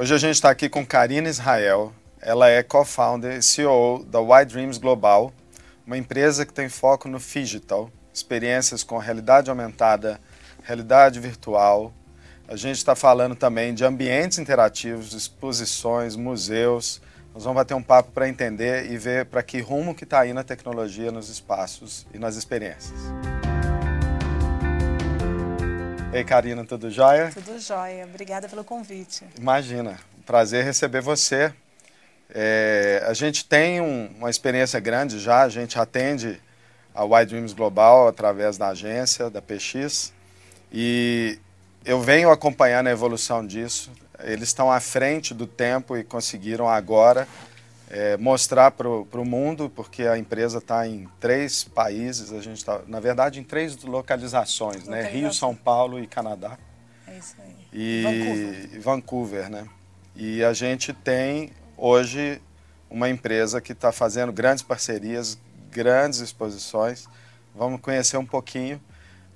Hoje 0.00 0.14
a 0.14 0.16
gente 0.16 0.36
está 0.36 0.48
aqui 0.48 0.66
com 0.66 0.86
Karina 0.86 1.28
Israel. 1.28 1.92
Ela 2.22 2.48
é 2.48 2.62
co-founder 2.62 3.36
e 3.36 3.42
CEO 3.42 4.02
da 4.02 4.18
Wide 4.18 4.54
Dreams 4.54 4.78
Global, 4.78 5.30
uma 5.86 5.98
empresa 5.98 6.46
que 6.46 6.54
tem 6.54 6.70
foco 6.70 7.06
no 7.06 7.18
digital, 7.18 7.90
experiências 8.10 8.82
com 8.82 8.96
realidade 8.96 9.50
aumentada, 9.50 10.18
realidade 10.62 11.20
virtual. 11.20 11.92
A 12.48 12.56
gente 12.56 12.78
está 12.78 12.94
falando 12.94 13.34
também 13.34 13.74
de 13.74 13.84
ambientes 13.84 14.38
interativos, 14.38 15.12
exposições, 15.12 16.16
museus. 16.16 17.02
Nós 17.34 17.44
vamos 17.44 17.56
bater 17.56 17.74
um 17.74 17.82
papo 17.82 18.10
para 18.10 18.26
entender 18.26 18.90
e 18.90 18.96
ver 18.96 19.26
para 19.26 19.42
que 19.42 19.60
rumo 19.60 19.94
que 19.94 20.04
está 20.04 20.20
aí 20.20 20.32
na 20.32 20.42
tecnologia, 20.42 21.12
nos 21.12 21.28
espaços 21.28 22.06
e 22.14 22.18
nas 22.18 22.36
experiências. 22.36 22.98
Ei, 26.12 26.24
Karina, 26.24 26.64
tudo 26.64 26.90
jóia? 26.90 27.30
Tudo 27.32 27.56
jóia. 27.60 28.04
Obrigada 28.04 28.48
pelo 28.48 28.64
convite. 28.64 29.24
Imagina, 29.38 29.96
prazer 30.26 30.64
receber 30.64 31.00
você. 31.00 31.52
É, 32.34 33.04
a 33.06 33.14
gente 33.14 33.44
tem 33.44 33.80
um, 33.80 34.10
uma 34.18 34.28
experiência 34.28 34.80
grande 34.80 35.20
já, 35.20 35.42
a 35.42 35.48
gente 35.48 35.78
atende 35.78 36.40
a 36.92 37.04
Wide 37.04 37.26
Dreams 37.26 37.52
Global 37.54 38.08
através 38.08 38.58
da 38.58 38.68
agência, 38.68 39.30
da 39.30 39.40
PX, 39.40 40.12
e 40.72 41.38
eu 41.84 42.00
venho 42.00 42.30
acompanhando 42.30 42.88
a 42.88 42.90
evolução 42.90 43.46
disso. 43.46 43.92
Eles 44.24 44.48
estão 44.48 44.70
à 44.70 44.80
frente 44.80 45.32
do 45.32 45.46
tempo 45.46 45.96
e 45.96 46.02
conseguiram 46.02 46.68
agora 46.68 47.26
é, 47.90 48.16
mostrar 48.16 48.70
para 48.70 48.88
o 48.88 49.24
mundo, 49.24 49.68
porque 49.68 50.04
a 50.04 50.16
empresa 50.16 50.58
está 50.58 50.86
em 50.86 51.08
três 51.18 51.64
países, 51.64 52.32
a 52.32 52.40
gente 52.40 52.58
está, 52.58 52.80
na 52.86 53.00
verdade, 53.00 53.40
em 53.40 53.42
três 53.42 53.76
localizações, 53.82 54.86
né? 54.86 55.02
Rio, 55.10 55.32
São 55.34 55.56
Paulo 55.56 55.98
e 55.98 56.06
Canadá. 56.06 56.56
É 57.06 57.18
isso 57.18 57.34
aí. 57.40 57.56
E 57.72 58.02
Vancouver. 58.02 58.80
Vancouver, 58.80 59.50
né? 59.50 59.66
E 60.14 60.44
a 60.44 60.52
gente 60.52 60.92
tem 60.92 61.50
hoje 61.76 62.40
uma 62.88 63.08
empresa 63.10 63.60
que 63.60 63.72
está 63.72 63.90
fazendo 63.90 64.32
grandes 64.32 64.62
parcerias, 64.62 65.36
grandes 65.70 66.20
exposições. 66.20 67.08
Vamos 67.54 67.80
conhecer 67.80 68.16
um 68.16 68.26
pouquinho. 68.26 68.80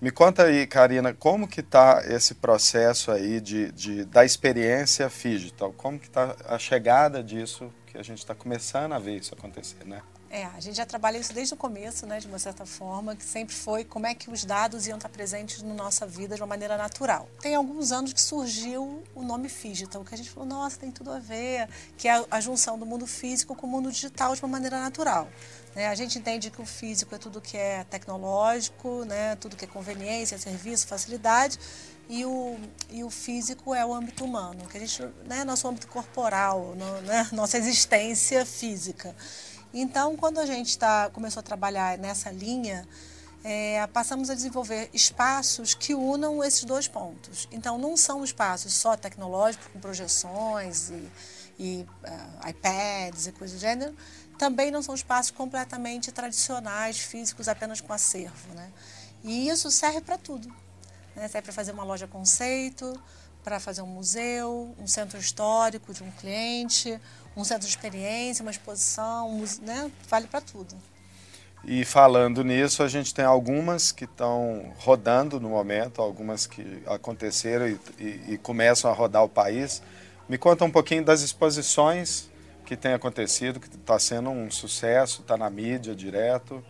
Me 0.01 0.13
conta 0.13 0.45
aí, 0.45 0.67
Karina, 0.67 1.13
como 1.13 1.49
que 1.49 1.61
está 1.61 2.05
esse 2.07 2.35
processo 2.35 3.11
aí 3.11 3.41
de, 3.41 3.73
de, 3.73 4.05
da 4.05 4.25
experiência 4.25 5.09
digital? 5.09 5.73
Como 5.73 5.99
que 5.99 6.07
está 6.07 6.37
a 6.47 6.59
chegada 6.59 7.23
disso 7.23 7.73
que 7.95 7.99
a 7.99 8.03
gente 8.03 8.19
está 8.19 8.35
começando 8.35 8.93
a 8.93 8.99
ver 8.99 9.17
isso 9.19 9.33
acontecer, 9.33 9.85
né? 9.87 10.03
É, 10.29 10.47
a 10.47 10.59
gente 10.59 10.75
já 10.75 10.85
trabalha 10.85 11.17
isso 11.17 11.33
desde 11.33 11.55
o 11.55 11.57
começo, 11.57 12.09
né, 12.09 12.19
de 12.19 12.27
uma 12.27 12.41
certa 12.41 12.67
forma, 12.67 13.15
que 13.15 13.23
sempre 13.23 13.55
foi 13.55 13.85
como 13.85 14.05
é 14.05 14.17
que 14.17 14.29
os 14.29 14.45
dados 14.45 14.89
iam 14.89 14.97
estar 14.97 15.09
presentes 15.09 15.63
na 15.63 15.75
nossa 15.75 16.05
vida 16.05 16.35
de 16.35 16.43
uma 16.43 16.49
maneira 16.49 16.77
natural. 16.77 17.29
Tem 17.41 17.55
alguns 17.55 17.93
anos 17.93 18.13
que 18.13 18.21
surgiu 18.21 19.05
o 19.15 19.23
nome 19.23 19.49
Digital, 19.49 20.05
que 20.05 20.13
a 20.13 20.19
gente 20.19 20.29
falou, 20.29 20.49
nossa, 20.49 20.77
tem 20.77 20.91
tudo 20.91 21.13
a 21.13 21.21
ver, 21.21 21.69
que 21.97 22.09
é 22.09 22.25
a 22.29 22.41
junção 22.41 22.77
do 22.77 22.85
mundo 22.85 23.07
físico 23.07 23.55
com 23.55 23.69
o 23.69 23.71
mundo 23.71 23.93
digital 23.93 24.35
de 24.35 24.43
uma 24.43 24.49
maneira 24.49 24.81
natural. 24.81 25.29
Né? 25.73 25.87
A 25.87 25.95
gente 25.95 26.19
entende 26.19 26.51
que 26.51 26.61
o 26.61 26.67
físico 26.67 27.15
é 27.15 27.19
tudo 27.19 27.41
que 27.41 27.57
é 27.57 27.85
tecnológico, 27.85 29.05
né, 29.05 29.37
tudo 29.37 29.55
que 29.55 29.67
é 29.67 29.69
conveniência, 29.69 30.37
serviço, 30.37 30.89
facilidade, 30.89 31.61
e 32.09 32.25
o, 32.25 32.59
e 32.91 33.03
o 33.03 33.11
físico 33.11 33.75
é 33.75 33.85
o 33.85 33.95
âmbito 33.95 34.25
humano, 34.25 34.67
que 34.69 34.77
a 34.77 34.81
gente, 34.81 35.03
né, 35.27 35.45
nosso 35.45 35.67
âmbito 35.67 35.87
corporal, 35.89 36.75
no, 36.77 37.01
né, 37.03 37.29
nossa 37.33 37.57
existência 37.57 38.45
física. 38.45 39.15
Então, 39.73 40.17
quando 40.17 40.39
a 40.39 40.47
gente 40.47 40.79
tá, 40.79 41.11
começou 41.11 41.41
a 41.41 41.43
trabalhar 41.43 41.99
nessa 41.99 42.31
linha, 42.31 42.87
é, 43.43 43.87
passamos 43.89 44.31
a 44.31 44.35
desenvolver 44.35 44.89
espaços 44.93 45.75
que 45.75 45.95
unam 45.95 46.43
esses 46.45 46.65
dois 46.65 46.87
pontos. 46.87 47.49
Então, 47.51 47.77
não 47.77 47.97
são 47.97 48.23
espaços 48.23 48.73
só 48.73 48.97
tecnológicos, 48.97 49.67
com 49.69 49.81
projeções 49.81 50.91
e, 50.91 51.11
e 51.59 51.87
uh, 52.05 52.49
iPads 52.49 53.27
e 53.27 53.33
coisas 53.33 53.59
do 53.59 53.61
gênero, 53.61 53.95
também 54.39 54.71
não 54.71 54.83
são 54.83 54.95
espaços 54.95 55.31
completamente 55.31 56.11
tradicionais, 56.13 56.99
físicos, 56.99 57.49
apenas 57.49 57.81
com 57.81 57.93
acervo. 57.93 58.55
Né? 58.55 58.71
E 59.23 59.49
isso 59.49 59.71
serve 59.71 60.01
para 60.01 60.19
tudo. 60.19 60.55
Né? 61.15 61.29
Serve 61.29 61.43
para 61.43 61.53
fazer 61.53 61.73
uma 61.73 61.85
loja 61.85 62.07
conceito, 62.07 63.01
para 63.43 63.61
fazer 63.61 63.83
um 63.83 63.87
museu, 63.87 64.75
um 64.79 64.87
centro 64.87 65.19
histórico 65.19 65.93
de 65.93 66.03
um 66.03 66.11
cliente, 66.11 66.99
um 67.37 67.45
centro 67.45 67.67
de 67.67 67.71
experiência, 67.71 68.43
uma 68.43 68.51
exposição, 68.51 69.45
né? 69.63 69.91
vale 70.09 70.27
para 70.27 70.41
tudo. 70.41 70.75
E 71.67 71.85
falando 71.85 72.45
nisso, 72.45 72.83
a 72.83 72.89
gente 72.89 73.15
tem 73.15 73.25
algumas 73.25 73.91
que 73.91 74.05
estão 74.05 74.73
rodando 74.79 75.41
no 75.41 75.49
momento, 75.49 76.03
algumas 76.03 76.47
que 76.47 76.83
aconteceram 76.87 77.67
e, 77.67 77.81
e, 77.99 78.25
e, 78.35 78.39
começam 78.39 78.91
a 78.91 78.95
rodar 78.95 79.25
o 79.25 79.29
país. 79.29 79.83
Me 80.29 80.37
conta 80.37 80.65
um 80.65 80.71
pouquinho 80.71 81.03
das 81.03 81.23
exposições 81.23 82.29
que 82.67 82.77
tem 82.77 82.93
acontecido, 82.93 83.59
que 83.61 83.69
está 83.69 83.99
sendo 83.99 84.29
um 84.31 84.51
sucesso, 84.51 85.23
está 85.23 85.39
na 85.39 85.49
mídia 85.49 85.95
direto. 85.95 86.63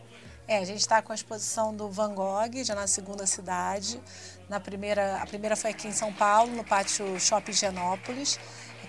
É, 0.46 0.58
a 0.58 0.64
gente 0.64 0.80
está 0.80 1.00
com 1.00 1.10
a 1.10 1.14
exposição 1.14 1.74
do 1.74 1.88
Van 1.88 2.14
Gogh, 2.14 2.62
já 2.62 2.74
na 2.74 2.86
segunda 2.86 3.26
cidade. 3.26 4.00
Na 4.54 4.60
primeira, 4.60 5.16
a 5.16 5.26
primeira 5.26 5.56
foi 5.56 5.72
aqui 5.72 5.88
em 5.88 5.92
São 5.92 6.12
Paulo, 6.12 6.54
no 6.54 6.62
pátio 6.62 7.18
Shopping 7.18 7.52
Genópolis, 7.52 8.38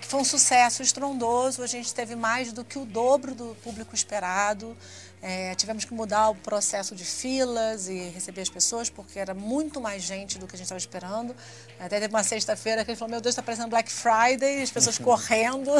que 0.00 0.06
foi 0.06 0.20
um 0.20 0.24
sucesso 0.24 0.80
estrondoso. 0.80 1.60
A 1.60 1.66
gente 1.66 1.92
teve 1.92 2.14
mais 2.14 2.52
do 2.52 2.64
que 2.64 2.78
o 2.78 2.84
dobro 2.84 3.34
do 3.34 3.56
público 3.64 3.92
esperado. 3.92 4.76
É, 5.20 5.56
tivemos 5.56 5.84
que 5.84 5.92
mudar 5.92 6.28
o 6.28 6.36
processo 6.36 6.94
de 6.94 7.04
filas 7.04 7.88
e 7.88 7.98
receber 8.10 8.42
as 8.42 8.48
pessoas, 8.48 8.88
porque 8.88 9.18
era 9.18 9.34
muito 9.34 9.80
mais 9.80 10.04
gente 10.04 10.38
do 10.38 10.46
que 10.46 10.54
a 10.54 10.56
gente 10.56 10.66
estava 10.66 10.78
esperando. 10.78 11.34
Até 11.80 11.98
teve 11.98 12.14
uma 12.14 12.22
sexta-feira 12.22 12.84
que 12.84 12.92
ele 12.92 12.96
falou: 12.96 13.10
Meu 13.10 13.20
Deus, 13.20 13.32
está 13.32 13.42
parecendo 13.42 13.68
Black 13.68 13.90
Friday, 13.90 14.62
as 14.62 14.70
pessoas 14.70 14.98
correndo 15.02 15.72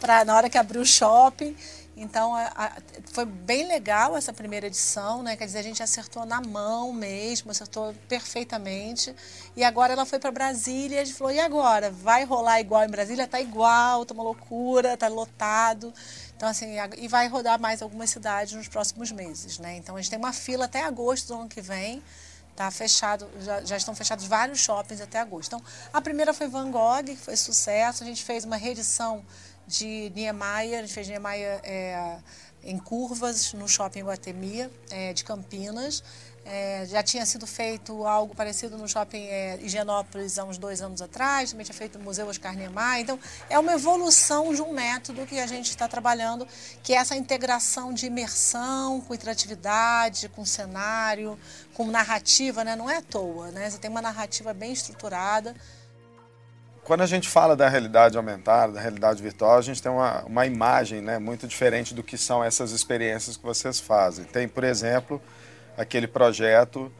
para 0.00 0.24
na 0.24 0.34
hora 0.34 0.48
que 0.48 0.56
abriu 0.56 0.80
o 0.80 0.86
shopping. 0.86 1.54
Então, 1.96 2.34
a, 2.34 2.44
a, 2.54 2.72
foi 3.10 3.24
bem 3.24 3.66
legal 3.66 4.14
essa 4.18 4.30
primeira 4.30 4.66
edição, 4.66 5.22
né? 5.22 5.34
Quer 5.34 5.46
dizer, 5.46 5.60
a 5.60 5.62
gente 5.62 5.82
acertou 5.82 6.26
na 6.26 6.42
mão 6.42 6.92
mesmo, 6.92 7.50
acertou 7.50 7.94
perfeitamente. 8.06 9.16
E 9.56 9.64
agora 9.64 9.94
ela 9.94 10.04
foi 10.04 10.18
para 10.18 10.30
Brasília 10.30 10.96
e 10.96 10.98
a 11.00 11.04
gente 11.04 11.16
falou: 11.16 11.32
e 11.32 11.40
agora? 11.40 11.90
Vai 11.90 12.24
rolar 12.24 12.60
igual 12.60 12.84
em 12.84 12.90
Brasília? 12.90 13.26
Tá 13.26 13.40
igual, 13.40 14.04
tá 14.04 14.12
uma 14.12 14.22
loucura, 14.22 14.94
tá 14.94 15.08
lotado. 15.08 15.92
Então, 16.36 16.46
assim, 16.50 16.76
e 16.98 17.08
vai 17.08 17.28
rodar 17.28 17.58
mais 17.58 17.80
algumas 17.80 18.10
cidades 18.10 18.52
nos 18.52 18.68
próximos 18.68 19.10
meses, 19.10 19.58
né? 19.58 19.76
Então, 19.76 19.96
a 19.96 20.00
gente 20.00 20.10
tem 20.10 20.18
uma 20.18 20.34
fila 20.34 20.66
até 20.66 20.84
agosto 20.84 21.28
do 21.28 21.34
ano 21.40 21.48
que 21.48 21.62
vem. 21.62 22.02
Tá 22.54 22.70
fechado, 22.70 23.28
já, 23.40 23.62
já, 23.64 23.76
estão 23.76 23.94
fechados 23.94 24.26
vários 24.26 24.60
shoppings 24.60 25.00
até 25.00 25.18
agosto. 25.18 25.48
Então, 25.48 25.62
a 25.92 26.00
primeira 26.00 26.32
foi 26.32 26.48
Van 26.48 26.70
Gogh, 26.70 27.04
que 27.04 27.16
foi 27.16 27.36
sucesso. 27.36 28.02
A 28.02 28.06
gente 28.06 28.24
fez 28.24 28.44
uma 28.44 28.56
reedição 28.56 29.24
de 29.66 30.12
Niemeyer, 30.14 30.78
a 30.78 30.82
gente 30.82 30.94
fez 30.94 31.08
Niemeyer 31.08 31.60
é, 31.64 32.18
em 32.62 32.78
curvas 32.78 33.52
no 33.52 33.68
shopping 33.68 34.02
Guatemia, 34.02 34.70
é, 34.90 35.12
de 35.12 35.24
Campinas. 35.24 36.02
É, 36.48 36.86
já 36.86 37.02
tinha 37.02 37.26
sido 37.26 37.44
feito 37.44 38.06
algo 38.06 38.32
parecido 38.32 38.78
no 38.78 38.88
shopping 38.88 39.24
é, 39.26 39.58
Higienópolis 39.60 40.38
há 40.38 40.44
uns 40.44 40.56
dois 40.56 40.80
anos 40.80 41.02
atrás, 41.02 41.50
também 41.50 41.64
tinha 41.64 41.74
feito 41.74 41.98
o 41.98 42.00
Museu 42.00 42.28
Oscar 42.28 42.54
Niemeyer. 42.54 43.00
Então, 43.00 43.18
é 43.50 43.58
uma 43.58 43.72
evolução 43.72 44.54
de 44.54 44.62
um 44.62 44.72
método 44.72 45.26
que 45.26 45.40
a 45.40 45.46
gente 45.48 45.70
está 45.70 45.88
trabalhando, 45.88 46.46
que 46.84 46.92
é 46.92 46.98
essa 46.98 47.16
integração 47.16 47.92
de 47.92 48.06
imersão 48.06 49.00
com 49.00 49.12
interatividade, 49.12 50.28
com 50.28 50.44
cenário, 50.44 51.36
com 51.74 51.88
narrativa, 51.88 52.62
né? 52.62 52.76
não 52.76 52.88
é 52.88 52.98
à 52.98 53.02
toa. 53.02 53.50
Né? 53.50 53.68
Você 53.68 53.78
tem 53.78 53.90
uma 53.90 54.02
narrativa 54.02 54.54
bem 54.54 54.72
estruturada. 54.72 55.52
Quando 56.86 57.00
a 57.00 57.06
gente 57.06 57.28
fala 57.28 57.56
da 57.56 57.68
realidade 57.68 58.16
aumentada, 58.16 58.74
da 58.74 58.80
realidade 58.80 59.20
virtual, 59.20 59.58
a 59.58 59.60
gente 59.60 59.82
tem 59.82 59.90
uma, 59.90 60.22
uma 60.22 60.46
imagem 60.46 61.00
né, 61.00 61.18
muito 61.18 61.44
diferente 61.48 61.92
do 61.92 62.00
que 62.00 62.16
são 62.16 62.44
essas 62.44 62.70
experiências 62.70 63.36
que 63.36 63.42
vocês 63.42 63.80
fazem. 63.80 64.24
Tem, 64.24 64.46
por 64.46 64.62
exemplo, 64.62 65.20
aquele 65.76 66.06
projeto 66.06 66.92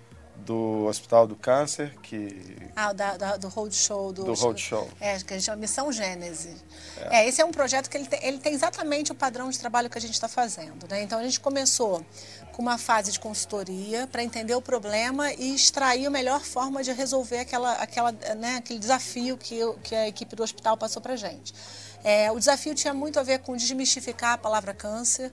do 0.44 0.86
Hospital 0.86 1.26
do 1.26 1.34
Câncer, 1.34 1.94
que... 2.02 2.56
Ah, 2.74 2.92
da, 2.92 3.16
da, 3.16 3.36
do 3.36 3.48
Roadshow. 3.48 4.12
Do, 4.12 4.24
do 4.24 4.34
Roadshow. 4.34 4.88
É, 5.00 5.18
que 5.18 5.34
a 5.34 5.36
gente 5.36 5.46
chama 5.46 5.56
Missão 5.56 5.90
Gênese. 5.90 6.54
É. 7.10 7.20
é. 7.20 7.28
esse 7.28 7.40
é 7.40 7.44
um 7.44 7.50
projeto 7.50 7.88
que 7.88 7.96
ele 7.96 8.06
tem, 8.06 8.24
ele 8.24 8.38
tem 8.38 8.52
exatamente 8.52 9.12
o 9.12 9.14
padrão 9.14 9.50
de 9.50 9.58
trabalho 9.58 9.88
que 9.88 9.98
a 9.98 10.00
gente 10.00 10.14
está 10.14 10.28
fazendo. 10.28 10.86
Né? 10.88 11.02
Então, 11.02 11.18
a 11.18 11.22
gente 11.22 11.40
começou 11.40 12.04
com 12.52 12.62
uma 12.62 12.78
fase 12.78 13.12
de 13.12 13.20
consultoria 13.20 14.06
para 14.06 14.22
entender 14.22 14.54
o 14.54 14.62
problema 14.62 15.32
e 15.34 15.54
extrair 15.54 16.06
a 16.06 16.10
melhor 16.10 16.40
forma 16.40 16.82
de 16.82 16.92
resolver 16.92 17.38
aquela, 17.38 17.72
aquela, 17.74 18.12
né, 18.12 18.56
aquele 18.56 18.78
desafio 18.78 19.36
que, 19.36 19.60
que 19.82 19.94
a 19.94 20.08
equipe 20.08 20.34
do 20.34 20.42
hospital 20.42 20.76
passou 20.76 21.02
para 21.02 21.12
a 21.12 21.16
gente. 21.16 21.52
É, 22.02 22.30
o 22.30 22.38
desafio 22.38 22.74
tinha 22.74 22.94
muito 22.94 23.18
a 23.18 23.22
ver 23.22 23.40
com 23.40 23.56
desmistificar 23.56 24.34
a 24.34 24.38
palavra 24.38 24.72
câncer, 24.72 25.32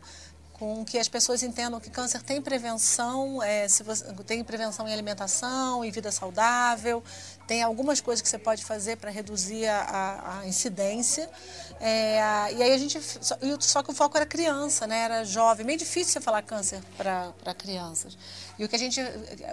com 0.53 0.85
que 0.85 0.97
as 0.97 1.07
pessoas 1.07 1.44
entendam 1.44 1.79
que 1.79 1.89
câncer 1.89 2.21
tem 2.21 2.41
prevenção, 2.41 3.41
é, 3.41 3.67
se 3.67 3.83
você, 3.83 4.05
tem 4.25 4.44
prevenção 4.44 4.88
em 4.88 4.94
alimentação, 4.94 5.83
em 5.83 5.91
vida 5.91 6.11
saudável, 6.11 7.03
tem 7.47 7.61
algumas 7.61 8.00
coisas 8.00 8.21
que 8.21 8.29
você 8.29 8.38
pode 8.38 8.63
fazer 8.63 8.97
para 8.97 9.11
reduzir 9.11 9.67
a, 9.67 10.39
a 10.39 10.47
incidência. 10.47 11.29
É, 11.79 12.17
e 12.53 12.63
aí 12.63 12.71
a 12.71 12.77
gente. 12.77 13.01
Só, 13.01 13.38
só, 13.59 13.83
que 13.83 13.91
o 13.91 13.94
foco 13.94 14.15
era 14.15 14.25
criança, 14.25 14.88
né? 14.88 15.00
Era 15.00 15.25
jovem. 15.25 15.65
Meio 15.65 15.77
difícil 15.77 16.13
você 16.13 16.21
falar 16.21 16.41
câncer 16.41 16.81
para 16.95 17.53
crianças. 17.57 18.17
E 18.57 18.63
o 18.63 18.69
que, 18.69 18.75
a 18.75 18.79
gente, 18.79 19.01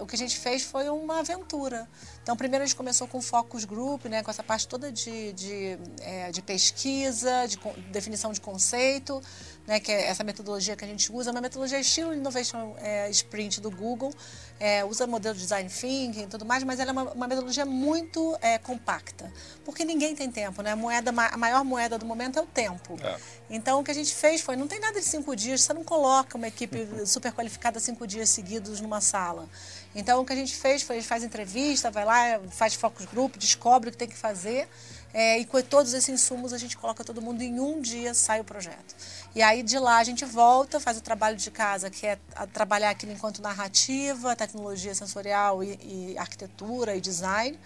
o 0.00 0.06
que 0.06 0.14
a 0.14 0.19
gente 0.19 0.38
fez 0.38 0.62
foi 0.62 0.88
uma 0.91 1.20
aventura. 1.20 1.88
Então, 2.23 2.37
primeiro 2.37 2.62
a 2.62 2.67
gente 2.67 2.76
começou 2.76 3.08
com 3.08 3.19
o 3.19 3.23
Focus 3.23 3.64
Group, 3.64 4.05
né, 4.06 4.23
com 4.23 4.31
essa 4.31 4.43
parte 4.43 4.69
toda 4.69 4.93
de, 4.93 5.32
de, 5.32 5.79
é, 6.02 6.31
de 6.31 6.43
pesquisa, 6.43 7.47
de 7.47 7.58
definição 7.91 8.32
de 8.32 8.41
conceito, 8.41 9.23
né, 9.67 9.81
que 9.81 9.91
é 9.91 10.06
essa 10.06 10.23
metodologia 10.23 10.76
que 10.76 10.85
a 10.85 10.88
gente 10.88 11.11
usa, 11.12 11.31
uma 11.31 11.41
metodologia 11.41 11.79
estilo 11.79 12.12
Innovation 12.12 12.75
é, 12.79 13.08
Sprint 13.11 13.61
do 13.61 13.70
Google, 13.70 14.12
é, 14.58 14.85
usa 14.85 15.06
modelo 15.06 15.35
de 15.35 15.41
design 15.41 15.70
thinking 15.70 16.25
e 16.25 16.26
tudo 16.26 16.44
mais, 16.44 16.62
mas 16.62 16.79
ela 16.79 16.91
é 16.91 16.93
uma, 16.93 17.12
uma 17.12 17.26
metodologia 17.26 17.64
muito 17.64 18.37
é, 18.43 18.58
compacta, 18.58 19.32
porque 19.64 19.85
ninguém 19.85 20.14
tem 20.14 20.31
tempo, 20.31 20.61
né? 20.61 20.73
A, 20.73 20.76
moeda, 20.76 21.11
a 21.11 21.37
maior 21.37 21.64
moeda 21.64 21.96
do 21.96 22.05
momento 22.05 22.38
é 22.38 22.43
o 22.43 22.46
tempo. 22.46 22.96
É. 23.03 23.19
Então, 23.49 23.81
o 23.81 23.85
que 23.85 23.91
a 23.91 23.94
gente 23.94 24.14
fez 24.14 24.41
foi, 24.41 24.56
não 24.56 24.69
tem 24.69 24.79
nada 24.79 25.00
de 25.00 25.06
cinco 25.06 25.35
dias, 25.35 25.62
você 25.62 25.73
não 25.73 25.85
coloca 25.85 26.37
uma 26.37 26.49
equipe 26.49 26.87
super 27.06 27.32
qualificada 27.32 27.81
cinco 27.81 28.06
dias 28.06 28.29
seguidos 28.29 28.81
numa 28.81 28.90
sala. 28.99 29.47
Então, 29.95 30.23
o 30.23 30.25
que 30.25 30.33
a 30.33 30.37
gente 30.37 30.57
fez 30.57 30.81
foi, 30.83 30.97
a 30.97 30.99
gente 31.01 31.09
faz 31.09 31.23
entrevista, 31.23 31.91
vai 31.91 32.07
lá, 32.07 32.41
faz 32.51 32.75
focus 32.75 33.05
group, 33.05 33.37
descobre 33.37 33.91
o 33.91 33.93
que 33.93 33.99
tem 33.99 34.09
que 34.09 34.17
fazer, 34.17 34.67
é, 35.13 35.39
e 35.39 35.45
com 35.45 35.61
todos 35.61 35.93
esses 35.93 36.09
insumos 36.09 36.55
a 36.55 36.59
gente 36.59 36.79
coloca 36.79 37.05
todo 37.05 37.21
mundo 37.21 37.43
em 37.43 37.61
um 37.61 37.81
dia, 37.81 38.15
sai 38.15 38.41
o 38.41 38.45
projeto. 38.45 38.95
E 39.35 39.43
aí 39.43 39.63
de 39.63 39.79
lá 39.79 39.99
a 39.99 40.05
gente 40.05 40.25
volta, 40.25 40.81
faz 40.81 40.97
o 40.97 41.01
trabalho 41.01 41.37
de 41.37 41.51
casa, 41.51 41.91
que 41.91 42.07
é 42.07 42.19
trabalhar 42.55 42.91
aquilo 42.91 43.13
enquanto 43.13 43.43
narrativa, 43.43 44.35
tecnologia 44.35 44.95
sensorial 44.95 45.63
e, 45.63 45.79
e 45.83 46.19
arquitetura 46.19 46.97
e 46.97 47.01
design 47.01 47.59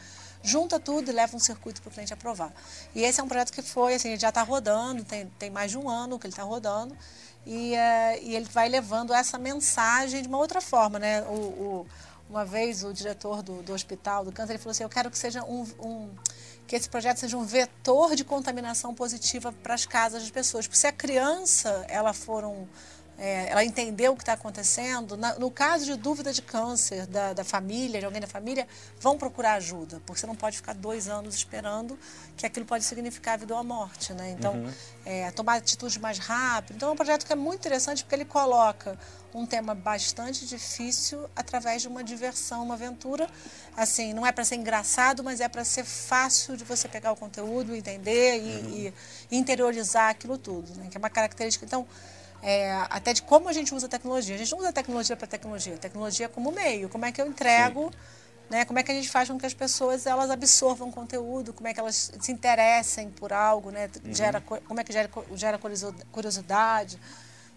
junta 0.44 0.78
tudo 0.78 1.10
e 1.10 1.12
leva 1.12 1.34
um 1.34 1.40
circuito 1.40 1.80
para 1.80 1.88
o 1.88 1.92
cliente 1.92 2.12
aprovar. 2.12 2.52
E 2.94 3.02
esse 3.02 3.18
é 3.18 3.24
um 3.24 3.26
projeto 3.26 3.50
que 3.50 3.62
foi, 3.62 3.94
assim, 3.94 4.16
já 4.18 4.28
está 4.28 4.42
rodando, 4.42 5.02
tem, 5.02 5.26
tem 5.38 5.50
mais 5.50 5.70
de 5.70 5.78
um 5.78 5.88
ano 5.88 6.18
que 6.18 6.26
ele 6.26 6.34
está 6.34 6.42
rodando, 6.42 6.94
e, 7.46 7.72
uh, 7.74 8.22
e 8.22 8.34
ele 8.34 8.46
vai 8.46 8.68
levando 8.68 9.12
essa 9.12 9.38
mensagem 9.38 10.22
de 10.22 10.28
uma 10.28 10.38
outra 10.38 10.60
forma, 10.60 10.98
né? 10.98 11.22
O, 11.22 11.34
o, 11.34 11.86
uma 12.28 12.44
vez 12.44 12.82
o 12.82 12.92
diretor 12.92 13.42
do, 13.42 13.62
do 13.62 13.72
hospital 13.72 14.24
do 14.24 14.32
câncer 14.32 14.52
ele 14.52 14.58
falou 14.58 14.72
assim, 14.72 14.82
eu 14.82 14.88
quero 14.88 15.10
que 15.10 15.18
seja 15.18 15.44
um, 15.44 15.66
um 15.78 16.10
que 16.66 16.74
esse 16.74 16.88
projeto 16.88 17.18
seja 17.18 17.36
um 17.36 17.44
vetor 17.44 18.16
de 18.16 18.24
contaminação 18.24 18.94
positiva 18.94 19.52
para 19.62 19.74
as 19.74 19.84
casas 19.84 20.22
das 20.22 20.30
pessoas. 20.30 20.66
Porque 20.66 20.78
se 20.78 20.86
a 20.86 20.92
criança 20.92 21.84
ela 21.88 22.12
for 22.14 22.44
um, 22.44 22.66
é, 23.16 23.50
ela 23.50 23.64
entendeu 23.64 24.12
o 24.12 24.16
que 24.16 24.22
está 24.22 24.32
acontecendo, 24.32 25.16
na, 25.16 25.38
no 25.38 25.50
caso 25.50 25.84
de 25.84 25.96
dúvida 25.96 26.32
de 26.32 26.42
câncer 26.42 27.06
da, 27.06 27.32
da, 27.32 27.44
família, 27.44 28.00
de 28.00 28.06
alguém 28.06 28.20
da 28.20 28.26
família, 28.26 28.66
vão 29.00 29.16
procurar 29.16 29.54
ajuda, 29.54 30.02
porque 30.04 30.20
você 30.20 30.26
não 30.26 30.34
pode 30.34 30.56
ficar 30.56 30.74
dois 30.74 31.08
anos 31.08 31.34
esperando 31.34 31.98
que 32.36 32.44
aquilo 32.44 32.66
pode 32.66 32.84
significar 32.84 33.34
a 33.34 33.36
vida 33.36 33.54
ou 33.54 33.60
a 33.60 33.62
morte. 33.62 34.12
Né? 34.12 34.34
Então, 34.36 34.54
uhum. 34.54 34.72
é, 35.04 35.30
tomar 35.30 35.54
atitude 35.56 36.00
mais 36.00 36.18
rápido. 36.18 36.76
Então, 36.76 36.88
é 36.88 36.92
um 36.92 36.96
projeto 36.96 37.24
que 37.24 37.32
é 37.32 37.36
muito 37.36 37.60
interessante 37.60 38.02
porque 38.02 38.16
ele 38.16 38.24
coloca 38.24 38.98
um 39.32 39.46
tema 39.46 39.74
bastante 39.74 40.46
difícil 40.46 41.28
através 41.34 41.82
de 41.82 41.88
uma 41.88 42.02
diversão, 42.02 42.64
uma 42.64 42.74
aventura. 42.74 43.28
Assim, 43.76 44.12
não 44.12 44.26
é 44.26 44.32
para 44.32 44.44
ser 44.44 44.56
engraçado, 44.56 45.22
mas 45.22 45.40
é 45.40 45.48
para 45.48 45.64
ser 45.64 45.84
fácil 45.84 46.56
de 46.56 46.64
você 46.64 46.88
pegar 46.88 47.12
o 47.12 47.16
conteúdo, 47.16 47.74
entender 47.74 48.38
e, 48.38 48.40
uhum. 48.40 48.92
e 49.30 49.36
interiorizar 49.36 50.10
aquilo 50.10 50.36
tudo, 50.36 50.74
né? 50.76 50.88
que 50.90 50.96
é 50.96 50.98
uma 50.98 51.10
característica. 51.10 51.64
Então, 51.64 51.86
é, 52.44 52.86
até 52.90 53.14
de 53.14 53.22
como 53.22 53.48
a 53.48 53.52
gente 53.54 53.74
usa 53.74 53.86
a 53.86 53.88
tecnologia. 53.88 54.34
A 54.34 54.38
gente 54.38 54.52
não 54.52 54.58
usa 54.58 54.68
a 54.68 54.72
tecnologia 54.72 55.16
para 55.16 55.26
tecnologia, 55.26 55.74
a 55.74 55.78
tecnologia 55.78 56.28
como 56.28 56.52
meio. 56.52 56.90
Como 56.90 57.06
é 57.06 57.10
que 57.10 57.20
eu 57.20 57.26
entrego, 57.26 57.90
né? 58.50 58.66
como 58.66 58.78
é 58.78 58.82
que 58.82 58.92
a 58.92 58.94
gente 58.94 59.08
faz 59.08 59.30
com 59.30 59.38
que 59.38 59.46
as 59.46 59.54
pessoas 59.54 60.06
elas 60.06 60.30
absorvam 60.30 60.92
conteúdo, 60.92 61.54
como 61.54 61.66
é 61.66 61.72
que 61.72 61.80
elas 61.80 62.12
se 62.20 62.30
interessem 62.30 63.08
por 63.10 63.32
algo, 63.32 63.70
né? 63.70 63.88
Uhum. 64.04 64.14
Gera, 64.14 64.42
como 64.42 64.78
é 64.78 64.84
que 64.84 64.92
gera, 64.92 65.10
gera 65.34 65.58
curiosidade. 66.12 67.00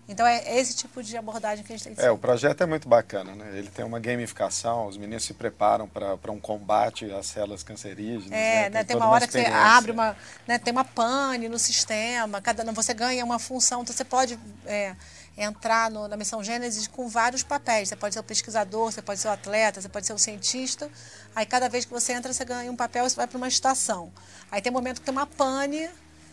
Então 0.07 0.25
é 0.25 0.57
esse 0.57 0.73
tipo 0.73 1.03
de 1.03 1.17
abordagem 1.17 1.65
que 1.65 1.73
a 1.73 1.75
gente 1.75 1.83
tem 1.83 1.95
que 1.95 2.01
É, 2.01 2.09
o 2.09 2.17
projeto 2.17 2.61
é 2.61 2.65
muito 2.65 2.87
bacana, 2.87 3.35
né? 3.35 3.57
Ele 3.57 3.69
tem 3.69 3.83
uma 3.83 3.99
gamificação, 3.99 4.87
os 4.87 4.95
meninos 4.95 5.23
se 5.23 5.33
preparam 5.33 5.87
para 5.87 6.31
um 6.31 6.39
combate 6.39 7.11
às 7.11 7.25
células 7.27 7.61
cancerígenas. 7.61 8.31
É, 8.31 8.33
né? 8.33 8.61
Tem, 8.61 8.71
né? 8.71 8.83
tem 8.85 8.95
uma 8.95 9.09
hora 9.09 9.25
uma 9.25 9.27
que 9.27 9.33
você 9.33 9.45
abre 9.45 9.91
uma. 9.91 10.15
Né? 10.47 10.57
Tem 10.57 10.71
uma 10.71 10.85
pane 10.85 11.49
no 11.49 11.59
sistema, 11.59 12.39
cada, 12.41 12.63
você 12.71 12.93
ganha 12.93 13.23
uma 13.25 13.39
função, 13.39 13.81
então 13.81 13.93
você 13.93 14.05
pode. 14.05 14.39
É, 14.65 14.95
entrar 15.37 15.91
no, 15.91 16.07
na 16.07 16.17
missão 16.17 16.43
Gênesis 16.43 16.87
com 16.87 17.07
vários 17.07 17.43
papéis. 17.43 17.89
Você 17.89 17.95
pode 17.95 18.15
ser 18.15 18.19
o 18.19 18.23
pesquisador, 18.23 18.91
você 18.91 19.03
pode 19.03 19.19
ser 19.19 19.27
o 19.27 19.31
atleta, 19.31 19.79
você 19.79 19.87
pode 19.87 20.07
ser 20.07 20.13
o 20.13 20.17
cientista. 20.17 20.89
Aí 21.35 21.45
cada 21.45 21.69
vez 21.69 21.85
que 21.85 21.91
você 21.91 22.13
entra, 22.13 22.33
você 22.33 22.43
ganha 22.43 22.71
um 22.71 22.75
papel 22.75 23.05
e 23.05 23.09
você 23.09 23.15
vai 23.15 23.27
para 23.27 23.37
uma 23.37 23.47
estação. 23.47 24.11
Aí 24.51 24.61
tem 24.61 24.71
um 24.71 24.73
momento 24.73 24.99
que 24.99 25.05
tem 25.05 25.11
uma 25.11 25.27
pane 25.27 25.87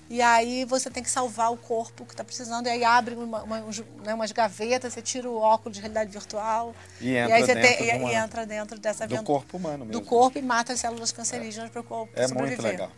e 0.09 0.21
aí 0.21 0.65
você 0.65 0.91
tem 0.91 1.03
que 1.03 1.11
salvar 1.11 1.53
o 1.53 1.56
corpo 1.56 2.05
que 2.05 2.12
está 2.12 2.23
precisando. 2.23 2.67
E 2.67 2.71
aí 2.71 2.85
abre 2.85 3.15
uma, 3.15 3.43
uma, 3.43 3.61
né, 4.05 4.15
umas 4.15 4.33
gavetas, 4.33 4.93
você 4.93 5.03
tira 5.03 5.29
o 5.29 5.37
óculos 5.37 5.77
de 5.77 5.81
realidade 5.81 6.11
virtual. 6.11 6.75
E 7.01 7.17
entra, 7.17 7.31
e 7.31 7.33
aí 7.33 7.43
você 7.43 7.55
dentro, 7.55 7.77
tem, 7.77 7.87
e, 7.87 8.12
e 8.12 8.15
entra 8.15 8.47
dentro 8.47 8.79
dessa 8.79 9.06
Do 9.06 9.23
corpo 9.23 9.56
humano 9.56 9.85
mesmo. 9.85 10.01
Do 10.01 10.06
corpo 10.06 10.39
e 10.39 10.43
mata 10.43 10.73
as 10.73 10.81
células 10.81 11.11
cancerígenas 11.11 11.71
é. 11.71 11.73
para 11.73 11.81
o 11.81 11.85
corpo 11.85 12.12
é 12.15 12.29
sobreviver. 12.29 12.59
É 12.59 12.62
muito 12.62 12.73
legal. 12.73 12.91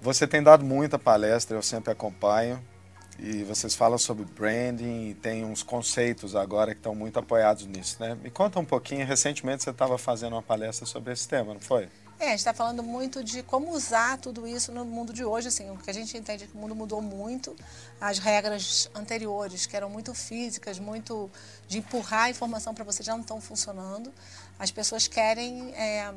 Você 0.00 0.26
tem 0.26 0.42
dado 0.42 0.64
muita 0.64 0.98
palestra, 0.98 1.56
eu 1.56 1.62
sempre 1.62 1.92
acompanho. 1.92 2.62
E 3.18 3.42
vocês 3.42 3.74
falam 3.74 3.98
sobre 3.98 4.24
branding 4.24 5.08
e 5.08 5.14
tem 5.14 5.44
uns 5.44 5.64
conceitos 5.64 6.36
agora 6.36 6.72
que 6.72 6.78
estão 6.78 6.94
muito 6.94 7.18
apoiados 7.18 7.66
nisso, 7.66 7.96
né? 7.98 8.16
Me 8.22 8.30
conta 8.30 8.60
um 8.60 8.64
pouquinho, 8.64 9.04
recentemente 9.04 9.64
você 9.64 9.70
estava 9.70 9.98
fazendo 9.98 10.34
uma 10.34 10.42
palestra 10.42 10.86
sobre 10.86 11.12
esse 11.12 11.26
tema, 11.26 11.52
não 11.52 11.60
foi? 11.60 11.88
É, 12.20 12.26
a 12.26 12.28
gente 12.30 12.40
está 12.40 12.52
falando 12.52 12.82
muito 12.82 13.22
de 13.22 13.44
como 13.44 13.70
usar 13.70 14.18
tudo 14.18 14.44
isso 14.44 14.72
no 14.72 14.84
mundo 14.84 15.12
de 15.12 15.24
hoje. 15.24 15.46
Assim, 15.46 15.70
o 15.70 15.76
que 15.76 15.88
a 15.88 15.94
gente 15.94 16.16
entende 16.16 16.44
é 16.44 16.46
que 16.48 16.56
o 16.56 16.58
mundo 16.58 16.74
mudou 16.74 17.00
muito. 17.00 17.54
As 18.00 18.18
regras 18.18 18.90
anteriores, 18.92 19.66
que 19.66 19.76
eram 19.76 19.88
muito 19.88 20.12
físicas, 20.12 20.80
muito 20.80 21.30
de 21.68 21.78
empurrar 21.78 22.24
a 22.24 22.30
informação 22.30 22.74
para 22.74 22.82
você, 22.82 23.04
já 23.04 23.12
não 23.12 23.20
estão 23.20 23.40
funcionando. 23.40 24.12
As 24.58 24.72
pessoas 24.72 25.06
querem 25.06 25.72
é, 25.76 26.12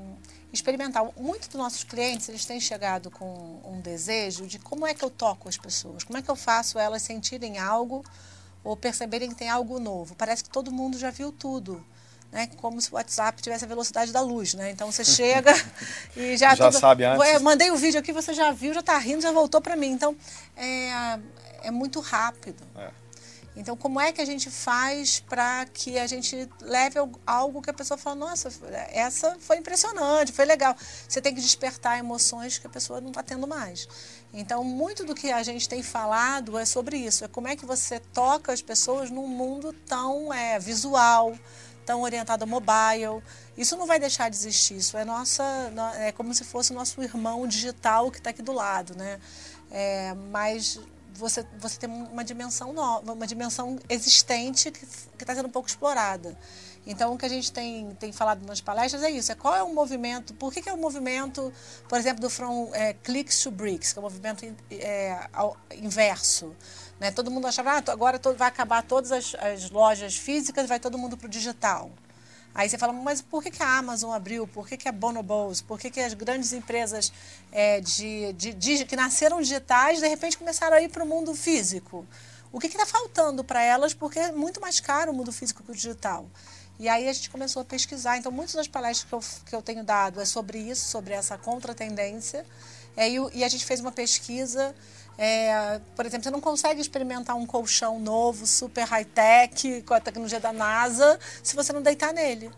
experimentar. 0.52 1.08
Muitos 1.16 1.48
dos 1.48 1.60
nossos 1.60 1.84
clientes, 1.84 2.28
eles 2.30 2.46
têm 2.46 2.60
chegado 2.60 3.12
com 3.12 3.62
um 3.64 3.80
desejo 3.80 4.48
de 4.48 4.58
como 4.58 4.88
é 4.88 4.96
que 4.96 5.06
eu 5.06 5.10
toco 5.12 5.48
as 5.48 5.58
pessoas, 5.58 6.04
como 6.04 6.18
é 6.18 6.24
que 6.24 6.32
eu 6.32 6.36
faço 6.36 6.80
elas 6.80 7.04
sentirem 7.04 7.60
algo 7.60 8.04
ou 8.64 8.76
perceberem 8.76 9.30
que 9.30 9.36
tem 9.36 9.50
algo 9.50 9.80
novo. 9.80 10.16
Parece 10.16 10.44
que 10.44 10.50
todo 10.50 10.72
mundo 10.72 10.98
já 10.98 11.12
viu 11.12 11.32
tudo 11.32 11.86
né, 12.32 12.48
como 12.58 12.80
se 12.80 12.92
o 12.92 12.96
WhatsApp 12.96 13.42
tivesse 13.42 13.66
a 13.66 13.68
velocidade 13.68 14.12
da 14.12 14.22
luz, 14.22 14.54
né? 14.54 14.72
Então 14.72 14.90
você 14.92 15.04
chega 15.04 15.54
e 16.16 16.38
já 16.38 16.56
já 16.56 16.70
tudo, 16.70 16.80
sabe 16.80 17.04
antes. 17.04 17.28
Eu 17.34 17.42
mandei 17.42 17.70
o 17.72 17.76
vídeo 17.76 18.00
aqui, 18.00 18.14
você 18.14 18.34
já 18.34 18.52
viu, 18.52 18.74
já 18.74 18.80
está 18.80 18.98
rindo, 18.98 19.22
já 19.22 19.32
voltou 19.32 19.60
para 19.60 19.76
mim. 19.76 19.92
Então 19.92 20.16
é, 20.56 21.20
é 21.64 21.72
muito 21.72 22.00
rápido. 22.00 22.64
É. 22.78 22.90
Então 23.54 23.76
como 23.76 24.00
é 24.00 24.14
que 24.14 24.22
a 24.22 24.26
gente 24.26 24.50
faz 24.50 25.20
para 25.20 25.66
que 25.66 26.00
a 26.00 26.08
gente 26.08 26.50
leve 26.62 26.98
algo 27.28 27.62
que 27.62 27.70
a 27.70 27.74
pessoa 27.74 27.98
fala, 27.98 28.16
nossa, 28.16 28.50
essa 28.94 29.36
foi 29.42 29.58
impressionante, 29.58 30.32
foi 30.32 30.46
legal. 30.46 30.74
Você 31.08 31.20
tem 31.20 31.36
que 31.36 31.42
despertar 31.42 32.00
emoções 32.00 32.58
que 32.58 32.66
a 32.66 32.70
pessoa 32.70 33.02
não 33.02 33.10
está 33.10 33.22
tendo 33.22 33.46
mais. 33.46 33.90
Então 34.34 34.64
muito 34.64 35.04
do 35.04 35.14
que 35.14 35.34
a 35.34 35.44
gente 35.44 35.68
tem 35.68 35.84
falado 35.84 36.58
é 36.58 36.64
sobre 36.64 36.96
isso, 36.96 37.26
é 37.26 37.28
como 37.28 37.50
é 37.50 37.58
que 37.58 37.66
você 37.66 38.00
toca 38.00 38.54
as 38.54 38.62
pessoas 38.62 39.12
num 39.12 39.28
mundo 39.28 39.74
tão 39.86 40.34
é, 40.34 40.58
visual 40.58 41.38
tão 41.92 42.02
orientado 42.04 42.46
a 42.46 42.48
mobile. 42.48 43.22
Isso 43.58 43.76
não 43.76 43.86
vai 43.86 44.00
deixar 44.00 44.30
de 44.30 44.38
existir, 44.38 44.78
isso 44.78 44.98
é 44.98 45.04
nossa, 45.04 45.44
é 45.98 46.14
como 46.14 46.34
se 46.34 46.46
fosse 46.46 46.72
o 46.72 46.76
nosso 46.76 47.04
irmão 47.04 47.46
digital 47.46 48.10
que 48.10 48.18
está 48.18 48.30
aqui 48.30 48.42
do 48.42 48.54
lado, 48.54 48.96
né? 48.96 49.20
É, 49.70 50.14
mas 50.32 50.80
você, 51.14 51.46
você 51.60 51.78
tem 51.78 51.90
uma 51.90 52.24
dimensão 52.24 52.72
nova, 52.72 53.12
uma 53.12 53.28
dimensão 53.28 53.78
existente 53.90 54.72
que 54.72 54.86
está 55.20 55.36
sendo 55.36 55.48
um 55.48 55.52
pouco 55.52 55.68
explorada. 55.68 56.38
Então, 56.88 57.14
o 57.14 57.18
que 57.18 57.26
a 57.26 57.30
gente 57.30 57.52
tem, 57.52 57.94
tem 58.00 58.12
falado 58.14 58.46
nas 58.46 58.62
palestras 58.62 59.04
é 59.04 59.12
isso: 59.12 59.32
é 59.34 59.36
qual 59.36 59.54
é 59.54 59.62
o 59.62 59.74
movimento, 59.74 60.34
por 60.34 60.54
que, 60.54 60.62
que 60.62 60.70
é 60.70 60.74
o 60.74 60.78
movimento, 60.78 61.54
por 61.90 62.00
exemplo, 62.00 62.22
do 62.22 62.30
From 62.30 62.70
é, 62.74 62.94
Clicks 62.94 63.44
to 63.44 63.52
Bricks, 63.52 63.92
que 63.92 64.00
é 64.00 64.02
o 64.02 64.04
movimento 64.04 64.46
é, 64.72 65.28
ao, 65.34 65.58
inverso. 65.76 66.56
Né? 67.02 67.10
Todo 67.10 67.32
mundo 67.32 67.48
achava, 67.48 67.72
ah, 67.72 67.84
agora 67.92 68.20
todo, 68.20 68.38
vai 68.38 68.48
acabar 68.48 68.84
todas 68.84 69.12
as, 69.12 69.34
as 69.34 69.72
lojas 69.72 70.16
físicas, 70.16 70.70
vai 70.70 70.80
todo 70.80 71.00
mundo 71.00 71.18
para 71.18 71.26
o 71.26 71.30
digital. 71.30 71.90
Aí 72.54 72.70
você 72.70 72.78
fala, 72.78 72.94
mas 72.94 73.24
por 73.24 73.42
que, 73.42 73.50
que 73.50 73.64
a 73.64 73.78
Amazon 73.80 74.14
abriu? 74.14 74.46
Por 74.46 74.68
que, 74.68 74.78
que 74.78 74.88
a 74.88 74.92
Bonobos? 74.92 75.62
Por 75.62 75.80
que, 75.80 75.90
que 75.90 76.00
as 76.00 76.14
grandes 76.14 76.54
empresas 76.54 77.12
é, 77.52 77.82
de, 77.82 78.34
de, 78.34 78.54
de, 78.54 78.86
que 78.86 78.96
nasceram 78.96 79.42
digitais, 79.42 80.00
de 80.00 80.08
repente 80.08 80.38
começaram 80.38 80.78
a 80.78 80.82
ir 80.82 80.90
para 80.90 81.04
o 81.04 81.08
mundo 81.08 81.34
físico? 81.34 82.06
O 82.52 82.60
que 82.60 82.68
está 82.68 82.86
faltando 82.86 83.44
para 83.44 83.64
elas? 83.64 83.96
Porque 83.96 84.20
é 84.20 84.32
muito 84.32 84.62
mais 84.62 84.80
caro 84.80 85.12
o 85.12 85.16
mundo 85.16 85.32
físico 85.32 85.64
que 85.64 85.72
o 85.72 85.74
digital. 85.74 86.28
E 86.78 86.88
aí 86.88 87.10
a 87.10 87.14
gente 87.14 87.32
começou 87.32 87.64
a 87.64 87.66
pesquisar. 87.66 88.18
Então, 88.18 88.32
muitas 88.32 88.54
das 88.54 88.68
palestras 88.68 89.10
que 89.10 89.16
eu, 89.16 89.20
que 89.48 89.56
eu 89.56 89.62
tenho 89.64 89.84
dado 89.84 90.22
é 90.22 90.26
sobre 90.26 90.60
isso, 90.60 90.86
sobre 90.86 91.16
essa 91.16 91.36
contratendência. 91.36 92.46
É, 92.96 93.10
e, 93.10 93.16
e, 93.34 93.44
a 93.44 93.48
gente 93.48 93.66
fez 93.66 93.80
uma 93.80 93.92
pesquisa, 93.92 94.76
é, 95.24 95.80
por 95.96 96.04
exemplo, 96.04 96.24
você 96.24 96.32
não 96.32 96.42
consegue 96.42 96.82
experimentar 96.82 97.36
um 97.36 97.46
colchão 97.46 98.00
novo, 98.00 98.48
super 98.48 98.84
high-tech, 98.86 99.84
com 99.84 99.94
a 99.94 100.00
tecnologia 100.00 100.40
da 100.40 100.52
NASA, 100.52 101.20
se 101.44 101.56
você 101.56 101.72
não 101.72 101.80
deitar 101.80 102.12
nele. 102.12 102.50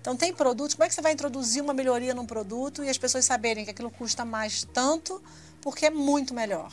Então, 0.00 0.16
tem 0.16 0.32
produtos, 0.32 0.74
como 0.74 0.84
é 0.84 0.88
que 0.88 0.94
você 0.94 1.02
vai 1.02 1.12
introduzir 1.12 1.62
uma 1.62 1.74
melhoria 1.74 2.14
num 2.14 2.24
produto 2.24 2.82
e 2.82 2.88
as 2.88 2.96
pessoas 2.96 3.26
saberem 3.26 3.66
que 3.66 3.70
aquilo 3.70 3.90
custa 3.90 4.24
mais 4.24 4.64
tanto 4.72 5.22
porque 5.60 5.84
é 5.84 5.90
muito 5.90 6.32
melhor? 6.32 6.72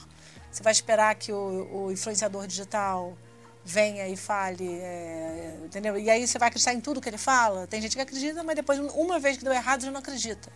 Você 0.49 0.63
vai 0.63 0.71
esperar 0.71 1.13
que 1.15 1.33
o, 1.33 1.87
o 1.87 1.91
influenciador 1.91 2.47
digital 2.47 3.13
venha 3.65 4.07
e 4.07 4.15
fale, 4.15 4.79
é, 4.79 5.57
entendeu? 5.65 5.97
E 5.97 6.09
aí 6.09 6.25
você 6.25 6.39
vai 6.39 6.47
acreditar 6.47 6.73
em 6.73 6.79
tudo 6.79 7.01
que 7.01 7.09
ele 7.09 7.17
fala? 7.17 7.67
Tem 7.67 7.81
gente 7.81 7.97
que 7.97 8.01
acredita, 8.01 8.43
mas 8.43 8.55
depois, 8.55 8.79
uma 8.79 9.19
vez 9.19 9.35
que 9.35 9.43
deu 9.43 9.51
errado, 9.51 9.81
já 9.81 9.91
não 9.91 9.99
acredita. 9.99 10.49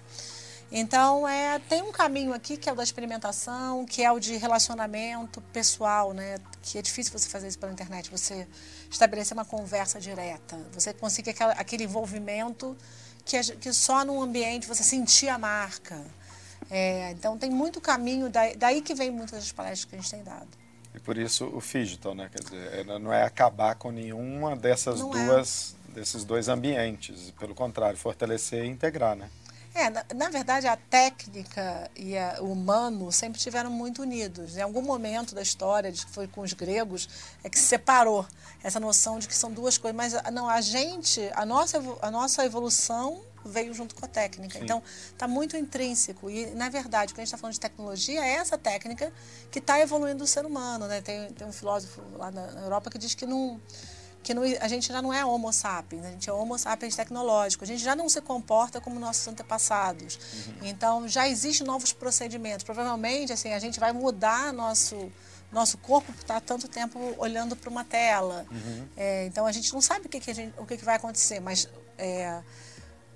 Então, 0.71 1.27
é, 1.27 1.59
tem 1.59 1.81
um 1.83 1.91
caminho 1.91 2.33
aqui 2.33 2.57
que 2.57 2.67
é 2.67 2.73
o 2.73 2.75
da 2.75 2.83
experimentação, 2.83 3.85
que 3.85 4.03
é 4.03 4.11
o 4.11 4.19
de 4.19 4.35
relacionamento 4.35 5.41
pessoal, 5.53 6.13
né? 6.13 6.37
Que 6.61 6.79
é 6.79 6.81
difícil 6.81 7.17
você 7.17 7.29
fazer 7.29 7.47
isso 7.47 7.59
pela 7.59 7.71
internet, 7.71 8.09
você 8.09 8.47
estabelecer 8.89 9.37
uma 9.37 9.45
conversa 9.45 9.99
direta, 9.99 10.57
você 10.73 10.93
conseguir 10.93 11.31
aquela, 11.31 11.53
aquele 11.53 11.83
envolvimento 11.83 12.75
que, 13.23 13.37
é, 13.37 13.43
que 13.43 13.71
só 13.71 14.03
num 14.03 14.21
ambiente 14.21 14.67
você 14.67 14.83
sentir 14.83 15.29
a 15.29 15.37
marca. 15.37 16.01
É, 16.69 17.11
então, 17.11 17.37
tem 17.37 17.51
muito 17.51 17.79
caminho, 17.79 18.29
daí, 18.29 18.55
daí 18.55 18.81
que 18.81 18.95
vem 18.95 19.11
muitas 19.11 19.39
das 19.39 19.51
palestras 19.51 19.85
que 19.85 19.95
a 19.95 19.99
gente 19.99 20.09
tem 20.09 20.23
dado. 20.23 20.47
E 20.95 20.99
por 20.99 21.17
isso 21.17 21.45
o 21.45 21.59
digital, 21.59 22.15
né? 22.15 22.29
Quer 22.31 22.43
dizer, 22.43 22.79
é, 22.79 22.99
não 22.99 23.13
é 23.13 23.23
acabar 23.23 23.75
com 23.75 23.91
nenhuma 23.91 24.55
dessas 24.55 24.99
não 24.99 25.15
é. 25.15 25.25
duas, 25.25 25.75
é. 25.89 25.99
desses 25.99 26.23
dois 26.23 26.47
ambientes, 26.47 27.31
pelo 27.37 27.53
contrário, 27.53 27.97
fortalecer 27.97 28.63
e 28.63 28.67
integrar, 28.67 29.15
né? 29.15 29.29
É, 29.75 29.89
na, 29.89 30.05
na, 30.15 30.29
verdade, 30.29 30.67
a 30.67 30.77
técnica 30.77 31.91
e 31.97 32.17
a, 32.17 32.37
o 32.39 32.53
humano 32.53 33.11
sempre 33.11 33.37
estiveram 33.37 33.69
muito 33.69 34.01
unidos. 34.01 34.55
Em 34.55 34.61
algum 34.61 34.81
momento 34.81 35.35
da 35.35 35.41
história, 35.41 35.91
que 35.91 36.05
foi 36.11 36.29
com 36.29 36.39
os 36.39 36.53
gregos, 36.53 37.09
é 37.43 37.49
que 37.49 37.59
se 37.59 37.65
separou 37.65 38.25
essa 38.63 38.79
noção 38.79 39.19
de 39.19 39.27
que 39.27 39.35
são 39.35 39.51
duas 39.51 39.77
coisas. 39.77 39.93
Mas 39.97 40.13
não, 40.31 40.49
a 40.49 40.61
gente, 40.61 41.29
a 41.33 41.45
nossa, 41.45 41.77
a 42.01 42.09
nossa 42.09 42.45
evolução 42.45 43.21
veio 43.43 43.73
junto 43.73 43.93
com 43.95 44.05
a 44.05 44.07
técnica. 44.07 44.57
Sim. 44.57 44.63
Então, 44.63 44.81
está 45.11 45.27
muito 45.27 45.57
intrínseco. 45.57 46.29
E, 46.29 46.45
na 46.51 46.69
verdade, 46.69 47.13
quando 47.13 47.19
a 47.19 47.21
gente 47.23 47.27
está 47.27 47.37
falando 47.37 47.53
de 47.55 47.59
tecnologia, 47.59 48.25
é 48.25 48.35
essa 48.35 48.57
técnica 48.57 49.11
que 49.51 49.59
está 49.59 49.77
evoluindo 49.81 50.23
o 50.23 50.27
ser 50.27 50.45
humano. 50.45 50.87
Né? 50.87 51.01
Tem, 51.01 51.29
tem 51.33 51.45
um 51.45 51.51
filósofo 51.51 52.01
lá 52.15 52.31
na 52.31 52.61
Europa 52.61 52.89
que 52.89 52.97
diz 52.97 53.13
que 53.13 53.25
não 53.25 53.59
que 54.25 54.33
não, 54.33 54.41
a 54.41 54.67
gente 54.67 54.87
já 54.91 55.03
não 55.03 55.13
é 55.13 55.23
homo 55.23 55.53
sapiens, 55.53 56.03
a 56.03 56.09
gente 56.09 56.27
é 56.27 56.33
homo 56.33 56.57
sapiens 56.57 56.95
tecnológico, 56.95 57.63
a 57.63 57.67
gente 57.67 57.83
já 57.83 57.95
não 57.95 58.09
se 58.09 58.19
comporta 58.21 58.81
como 58.81 58.99
nossos 58.99 59.27
antepassados. 59.27 60.17
Uhum. 60.47 60.53
Então, 60.63 61.07
já 61.07 61.29
existem 61.29 61.65
novos 61.65 61.93
procedimentos. 61.93 62.63
Provavelmente, 62.63 63.31
assim, 63.31 63.53
a 63.53 63.59
gente 63.59 63.79
vai 63.79 63.93
mudar 63.93 64.51
nosso 64.51 65.11
nosso 65.51 65.77
corpo 65.77 66.11
está 66.11 66.41
tanto 66.41 66.67
tempo 66.67 67.13
olhando 67.19 67.55
para 67.55 67.69
uma 67.69 67.83
tela. 67.85 68.47
Uhum. 68.51 68.87
É, 68.97 69.27
então, 69.27 69.45
a 69.45 69.51
gente 69.51 69.71
não 69.71 69.79
sabe 69.79 70.07
o 70.07 70.09
que, 70.09 70.19
que, 70.19 70.33
gente, 70.33 70.53
o 70.57 70.65
que, 70.65 70.75
que 70.75 70.83
vai 70.83 70.95
acontecer, 70.95 71.39
mas... 71.39 71.69
É, 71.97 72.41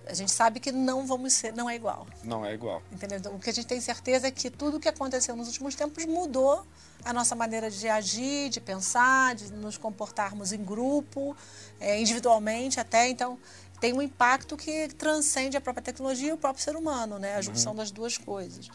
a 0.09 0.13
gente 0.13 0.31
sabe 0.31 0.59
que 0.59 0.71
não 0.71 1.05
vamos 1.05 1.33
ser, 1.33 1.53
não 1.53 1.69
é 1.69 1.75
igual. 1.75 2.07
Não 2.23 2.43
é 2.45 2.53
igual. 2.53 2.81
Entendeu? 2.91 3.19
Então, 3.19 3.35
o 3.35 3.39
que 3.39 3.49
a 3.49 3.53
gente 3.53 3.67
tem 3.67 3.79
certeza 3.79 4.27
é 4.27 4.31
que 4.31 4.49
tudo 4.49 4.77
o 4.77 4.79
que 4.79 4.89
aconteceu 4.89 5.35
nos 5.35 5.47
últimos 5.47 5.75
tempos 5.75 6.05
mudou 6.05 6.65
a 7.05 7.13
nossa 7.13 7.35
maneira 7.35 7.69
de 7.69 7.87
agir, 7.87 8.49
de 8.49 8.59
pensar, 8.59 9.35
de 9.35 9.51
nos 9.53 9.77
comportarmos 9.77 10.51
em 10.51 10.63
grupo, 10.63 11.35
é, 11.79 11.99
individualmente 11.99 12.79
até. 12.79 13.07
Então, 13.07 13.37
tem 13.79 13.93
um 13.93 14.01
impacto 14.01 14.57
que 14.57 14.89
transcende 14.89 15.55
a 15.55 15.61
própria 15.61 15.83
tecnologia 15.83 16.29
e 16.29 16.33
o 16.33 16.37
próprio 16.37 16.63
ser 16.63 16.75
humano, 16.75 17.17
né? 17.17 17.35
A 17.35 17.41
junção 17.41 17.71
uhum. 17.71 17.77
das 17.77 17.91
duas 17.91 18.17
coisas. 18.17 18.69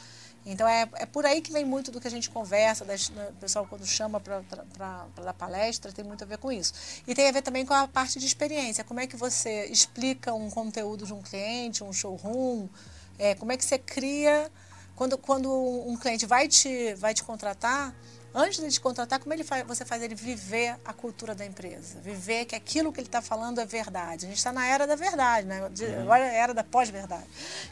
Então, 0.47 0.69
é, 0.69 0.87
é 0.97 1.07
por 1.07 1.25
aí 1.25 1.41
que 1.41 1.51
vem 1.53 1.65
muito 1.65 1.91
do 1.91 2.01
que 2.01 2.07
a 2.07 2.11
gente 2.11 2.29
conversa, 2.29 2.85
das, 2.85 3.09
né, 3.11 3.29
o 3.31 3.33
pessoal 3.35 3.67
quando 3.69 3.87
chama 3.87 4.21
para 4.21 4.43
dar 5.23 5.35
palestra, 5.35 5.91
tem 5.91 6.05
muito 6.05 6.23
a 6.23 6.27
ver 6.27 6.37
com 6.39 6.53
isso. 6.53 6.75
E 7.07 7.15
tem 7.15 7.29
a 7.29 7.33
ver 7.33 7.43
também 7.43 7.65
com 7.65 7.73
a 7.73 7.89
parte 7.89 8.19
de 8.19 8.27
experiência. 8.27 8.85
Como 8.85 9.01
é 9.01 9.07
que 9.07 9.17
você 9.17 9.65
explica 9.67 10.35
um 10.35 10.51
conteúdo 10.51 11.07
de 11.07 11.15
um 11.15 11.23
cliente, 11.23 11.83
um 11.83 11.93
showroom, 11.93 12.69
é, 13.19 13.35
como 13.35 13.53
é 13.53 13.57
que 13.57 13.65
você 13.65 13.79
cria... 13.79 14.51
Quando, 14.97 15.19
quando 15.19 15.51
um 15.53 15.97
cliente 15.97 16.25
vai 16.25 16.47
te, 16.47 16.95
vai 16.95 17.13
te 17.13 17.25
contratar, 17.25 17.93
antes 18.33 18.61
de 18.61 18.71
te 18.71 18.81
contratar, 18.81 19.19
como 19.19 19.35
ele 19.35 19.43
faz, 19.43 19.67
você 19.67 19.85
faz 19.85 20.01
ele 20.01 20.15
viver 20.15 20.77
a 20.85 20.93
cultura 20.93 21.35
da 21.35 21.45
empresa? 21.45 21.99
Viver 22.01 22.45
que 22.45 22.55
aquilo 22.55 22.93
que 22.93 23.01
ele 23.01 23.09
está 23.09 23.21
falando 23.21 23.61
é 23.61 23.67
verdade. 23.67 24.27
A 24.27 24.29
gente 24.29 24.39
está 24.39 24.53
na 24.53 24.65
era 24.65 24.87
da 24.87 24.95
verdade, 24.95 25.49
né? 25.49 25.69
De, 25.71 25.85
uhum. 25.85 26.03
agora 26.03 26.25
é 26.27 26.31
a 26.31 26.33
era 26.45 26.55
da 26.55 26.63
pós-verdade. 26.63 27.27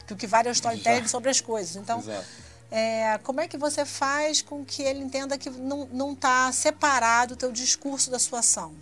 Que 0.05 0.11
o 0.11 0.17
que 0.17 0.27
vale 0.27 0.49
é 0.49 0.51
o 0.51 0.53
storytelling 0.53 1.07
sobre 1.07 1.29
as 1.29 1.39
coisas. 1.39 1.77
Então, 1.77 1.99
Exato 1.99 2.52
é, 2.75 3.19
como 3.19 3.39
é 3.39 3.47
que 3.47 3.55
você 3.55 3.85
faz 3.85 4.41
com 4.41 4.65
que 4.65 4.81
ele 4.81 5.03
entenda 5.03 5.37
que 5.37 5.47
não 5.47 6.13
está 6.13 6.51
separado 6.51 7.35
o 7.35 7.37
teu 7.37 7.51
discurso 7.51 8.09
da 8.09 8.17
sua 8.17 8.39
ação? 8.39 8.73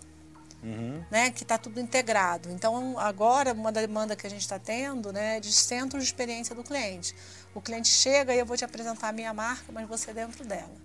Uhum. 0.62 1.04
Né, 1.10 1.30
que 1.30 1.42
está 1.42 1.58
tudo 1.58 1.78
integrado. 1.78 2.48
Então, 2.50 2.98
agora, 2.98 3.52
uma 3.52 3.70
demanda 3.70 4.16
que 4.16 4.26
a 4.26 4.30
gente 4.30 4.40
está 4.40 4.58
tendo 4.58 5.12
né, 5.12 5.36
é 5.36 5.40
de 5.40 5.52
centro 5.52 5.98
de 5.98 6.04
experiência 6.04 6.54
do 6.54 6.62
cliente. 6.62 7.14
O 7.52 7.60
cliente 7.60 7.88
chega 7.88 8.34
e 8.34 8.38
eu 8.38 8.46
vou 8.46 8.56
te 8.56 8.64
apresentar 8.64 9.08
a 9.08 9.12
minha 9.12 9.34
marca, 9.34 9.70
mas 9.72 9.86
você 9.86 10.12
é 10.12 10.14
dentro 10.14 10.44
dela 10.44 10.81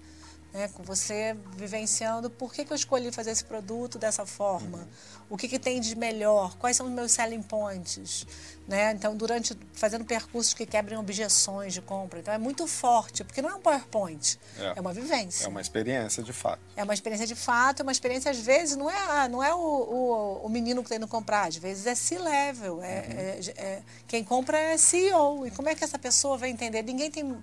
né, 0.54 0.68
com 0.70 0.84
você 0.84 1.36
vivenciando 1.56 2.30
por 2.30 2.54
que, 2.54 2.66
que 2.66 2.72
eu 2.72 2.76
escolhi 2.76 3.12
fazer 3.12 3.32
esse 3.32 3.44
produto 3.44 4.00
dessa 4.00 4.26
forma, 4.26 4.80
uhum. 4.80 4.88
o 5.32 5.38
que, 5.38 5.48
que 5.48 5.60
tem 5.60 5.80
de 5.80 5.96
melhor, 5.96 6.58
quais 6.58 6.78
são 6.78 6.88
os 6.88 6.92
meus 6.92 7.12
selling 7.12 7.42
points. 7.42 8.26
Né? 8.68 8.92
Então, 8.92 9.16
durante 9.16 9.58
fazendo 9.74 10.04
percursos 10.04 10.54
que 10.54 10.66
quebrem 10.66 10.98
objeções 10.98 11.74
de 11.74 11.82
compra. 11.82 12.20
Então, 12.20 12.34
é 12.34 12.38
muito 12.38 12.68
forte, 12.68 13.24
porque 13.24 13.42
não 13.42 13.50
é 13.50 13.56
um 13.56 13.62
PowerPoint, 13.62 14.38
é, 14.58 14.74
é 14.76 14.82
uma 14.82 14.92
vivência. 14.92 15.46
É 15.46 15.48
uma 15.48 15.62
experiência 15.62 16.22
de 16.22 16.34
fato. 16.34 16.60
É 16.76 16.84
uma 16.84 16.94
experiência 16.94 17.26
de 17.26 17.36
fato, 17.36 17.82
é 17.82 17.84
uma 17.84 17.92
experiência, 17.92 18.30
às 18.32 18.40
vezes, 18.40 18.76
não 18.76 18.90
é, 18.90 19.30
não 19.30 19.44
é 19.44 19.54
o, 19.54 19.60
o, 19.60 20.46
o 20.46 20.50
menino 20.50 20.82
que 20.82 20.88
está 20.88 20.96
indo 20.98 21.08
comprar, 21.08 21.48
às 21.48 21.56
vezes 21.56 21.86
é 21.86 21.96
C-level, 21.96 22.82
é, 22.82 22.86
uhum. 22.86 23.14
é, 23.18 23.40
é, 23.58 23.82
quem 24.08 24.24
compra 24.24 24.58
é 24.58 24.78
CEO. 24.78 25.48
E 25.48 25.52
como 25.52 25.70
é 25.70 25.76
que 25.76 25.84
essa 25.84 26.00
pessoa 26.00 26.38
vai 26.38 26.50
entender? 26.50 26.82
Ninguém 26.84 27.10
tem 27.10 27.38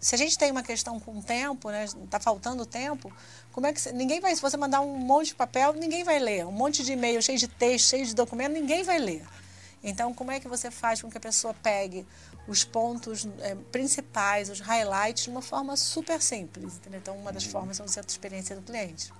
se 0.00 0.14
a 0.14 0.18
gente 0.18 0.38
tem 0.38 0.50
uma 0.50 0.62
questão 0.62 1.00
com 1.00 1.18
o 1.18 1.22
tempo, 1.22 1.70
né, 1.70 1.84
está 1.84 2.20
faltando 2.20 2.64
tempo, 2.64 3.12
como 3.52 3.66
é 3.66 3.72
que 3.72 3.92
ninguém 3.92 4.20
vai, 4.20 4.34
se 4.34 4.40
você 4.40 4.56
mandar 4.56 4.80
um 4.80 4.96
monte 4.96 5.28
de 5.28 5.34
papel, 5.34 5.72
ninguém 5.74 6.04
vai 6.04 6.18
ler, 6.18 6.46
um 6.46 6.52
monte 6.52 6.84
de 6.84 6.92
e-mail 6.92 7.20
cheio 7.20 7.38
de 7.38 7.48
texto, 7.48 7.90
cheio 7.90 8.06
de 8.06 8.14
documento, 8.14 8.52
ninguém 8.52 8.82
vai 8.84 8.98
ler. 8.98 9.24
Então, 9.82 10.12
como 10.12 10.30
é 10.30 10.40
que 10.40 10.48
você 10.48 10.70
faz 10.70 11.00
com 11.00 11.10
que 11.10 11.16
a 11.16 11.20
pessoa 11.20 11.54
pegue 11.54 12.06
os 12.46 12.64
pontos 12.64 13.28
é, 13.40 13.54
principais, 13.70 14.50
os 14.50 14.60
highlights, 14.60 15.24
de 15.24 15.30
uma 15.30 15.42
forma 15.42 15.76
super 15.76 16.20
simples? 16.20 16.76
Entendeu? 16.76 17.00
Então, 17.00 17.16
uma 17.16 17.32
das 17.32 17.44
uhum. 17.44 17.50
formas 17.50 17.80
é 17.80 17.86
centro 17.86 18.06
de 18.06 18.12
experiência 18.12 18.56
do 18.56 18.62
cliente. 18.62 19.12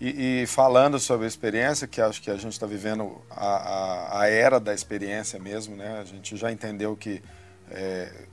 E, 0.00 0.42
e, 0.42 0.46
falando 0.46 0.98
sobre 0.98 1.26
a 1.26 1.28
experiência, 1.28 1.86
que 1.86 2.00
acho 2.00 2.20
que 2.20 2.30
a 2.30 2.36
gente 2.36 2.52
está 2.52 2.66
vivendo 2.66 3.22
a, 3.30 3.46
a, 3.46 4.20
a, 4.22 4.28
era 4.28 4.58
da 4.58 4.74
experiência 4.74 5.38
mesmo, 5.38 5.76
né? 5.76 6.00
A 6.00 6.04
gente 6.04 6.36
já 6.36 6.50
entendeu 6.50 6.96
que 6.96 7.22
é, 7.70 8.26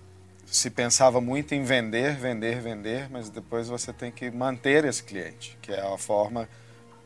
se 0.52 0.70
pensava 0.70 1.22
muito 1.22 1.54
em 1.54 1.64
vender, 1.64 2.16
vender, 2.16 2.60
vender, 2.60 3.10
mas 3.10 3.30
depois 3.30 3.68
você 3.68 3.94
tem 3.94 4.12
que 4.12 4.32
manter 4.32 4.84
esse 4.84 5.04
cliente, 5.04 5.58
que 5.62 5.72
é 5.72 5.82
a 5.82 5.98
forma 5.98 6.50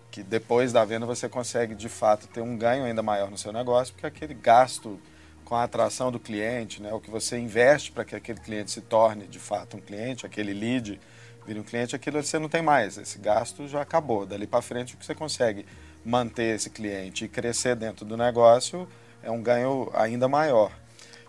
que 0.10 0.24
depois 0.24 0.72
da 0.72 0.86
venda 0.86 1.06
você 1.06 1.28
consegue 1.28 1.76
de 1.76 1.90
fato 1.90 2.28
ter 2.28 2.40
um 2.40 2.58
ganho 2.58 2.86
ainda 2.86 3.04
maior 3.04 3.30
no 3.30 3.38
seu 3.38 3.52
negócio, 3.52 3.94
porque 3.94 4.08
aquele 4.08 4.34
gasto 4.34 5.00
com 5.44 5.56
a 5.56 5.64
atração 5.64 6.12
do 6.12 6.20
cliente, 6.20 6.82
né, 6.82 6.94
o 6.94 7.02
que 7.02 7.10
você 7.10 7.38
investe 7.38 7.92
para 7.92 8.06
que 8.06 8.16
aquele 8.16 8.40
cliente 8.40 8.72
se 8.72 8.80
torne 8.80 9.28
de 9.28 9.40
fato 9.40 9.76
um 9.76 9.82
cliente, 9.82 10.26
aquele 10.26 10.54
lead 10.54 11.00
vire 11.46 11.60
um 11.60 11.64
cliente, 11.64 11.96
aquilo 11.96 12.24
você 12.24 12.40
não 12.40 12.48
tem 12.48 12.62
mais, 12.62 12.98
esse 12.98 13.20
gasto 13.20 13.68
já 13.68 13.82
acabou. 13.82 14.26
Dali 14.26 14.48
para 14.48 14.62
frente 14.62 14.96
o 14.96 14.98
que 14.98 15.06
você 15.06 15.14
consegue 15.14 15.66
manter 16.06 16.56
esse 16.56 16.70
cliente 16.70 17.26
e 17.26 17.28
crescer 17.28 17.76
dentro 17.76 18.06
do 18.06 18.16
negócio 18.16 18.88
é 19.22 19.30
um 19.30 19.42
ganho 19.42 19.90
ainda 19.94 20.30
maior. 20.30 20.72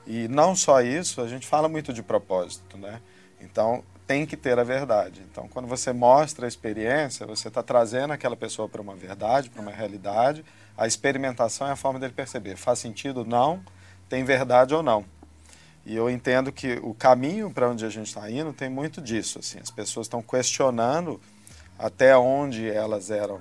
E 0.06 0.28
não 0.28 0.54
só 0.54 0.80
isso, 0.82 1.20
a 1.20 1.28
gente 1.28 1.46
fala 1.46 1.68
muito 1.68 1.92
de 1.92 2.02
propósito, 2.02 2.76
né? 2.76 3.00
Então, 3.40 3.82
tem 4.06 4.26
que 4.26 4.36
ter 4.36 4.58
a 4.58 4.64
verdade. 4.64 5.22
Então, 5.30 5.48
quando 5.48 5.66
você 5.66 5.92
mostra 5.92 6.46
a 6.46 6.48
experiência, 6.48 7.26
você 7.26 7.48
está 7.48 7.62
trazendo 7.62 8.12
aquela 8.12 8.36
pessoa 8.36 8.68
para 8.68 8.82
uma 8.82 8.94
verdade, 8.94 9.48
para 9.48 9.62
uma 9.62 9.70
realidade. 9.70 10.44
A 10.76 10.86
experimentação 10.86 11.66
é 11.66 11.72
a 11.72 11.76
forma 11.76 11.98
dele 11.98 12.12
perceber. 12.12 12.56
Faz 12.56 12.78
sentido? 12.78 13.24
Não. 13.24 13.62
Tem 14.08 14.22
verdade 14.24 14.74
ou 14.74 14.82
não. 14.82 15.04
E 15.86 15.94
eu 15.94 16.08
entendo 16.08 16.52
que 16.52 16.78
o 16.82 16.94
caminho 16.94 17.50
para 17.50 17.68
onde 17.68 17.84
a 17.84 17.90
gente 17.90 18.08
está 18.08 18.30
indo 18.30 18.52
tem 18.52 18.68
muito 18.68 19.00
disso. 19.00 19.38
Assim, 19.38 19.58
as 19.58 19.70
pessoas 19.70 20.06
estão 20.06 20.22
questionando 20.22 21.20
até 21.78 22.16
onde 22.16 22.70
elas 22.70 23.10
eram 23.10 23.40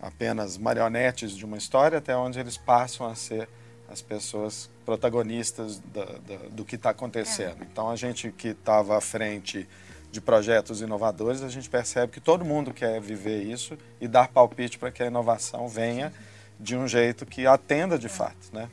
apenas 0.00 0.58
marionetes 0.58 1.36
de 1.36 1.44
uma 1.44 1.56
história, 1.56 1.98
até 1.98 2.16
onde 2.16 2.38
eles 2.38 2.56
passam 2.56 3.06
a 3.06 3.14
ser 3.14 3.48
as 3.92 4.00
pessoas 4.00 4.70
protagonistas 4.86 5.78
da, 5.78 6.04
da, 6.04 6.36
do 6.50 6.64
que 6.64 6.76
está 6.76 6.90
acontecendo. 6.90 7.62
É. 7.62 7.66
Então, 7.70 7.90
a 7.90 7.96
gente 7.96 8.32
que 8.32 8.48
estava 8.48 8.96
à 8.96 9.00
frente 9.00 9.68
de 10.10 10.20
projetos 10.20 10.80
inovadores, 10.80 11.42
a 11.42 11.48
gente 11.48 11.68
percebe 11.68 12.12
que 12.12 12.20
todo 12.20 12.44
mundo 12.44 12.72
quer 12.72 13.00
viver 13.00 13.42
isso 13.42 13.78
e 14.00 14.08
dar 14.08 14.28
palpite 14.28 14.78
para 14.78 14.90
que 14.90 15.02
a 15.02 15.06
inovação 15.06 15.68
venha 15.68 16.12
de 16.58 16.76
um 16.76 16.88
jeito 16.88 17.24
que 17.26 17.46
atenda 17.46 17.98
de 17.98 18.06
é. 18.06 18.10
fato, 18.10 18.50
né? 18.52 18.68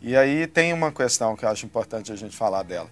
E 0.00 0.16
aí 0.16 0.46
tem 0.46 0.72
uma 0.72 0.92
questão 0.92 1.34
que 1.34 1.44
eu 1.44 1.48
acho 1.48 1.66
importante 1.66 2.12
a 2.12 2.16
gente 2.16 2.36
falar 2.36 2.62
dela. 2.62 2.88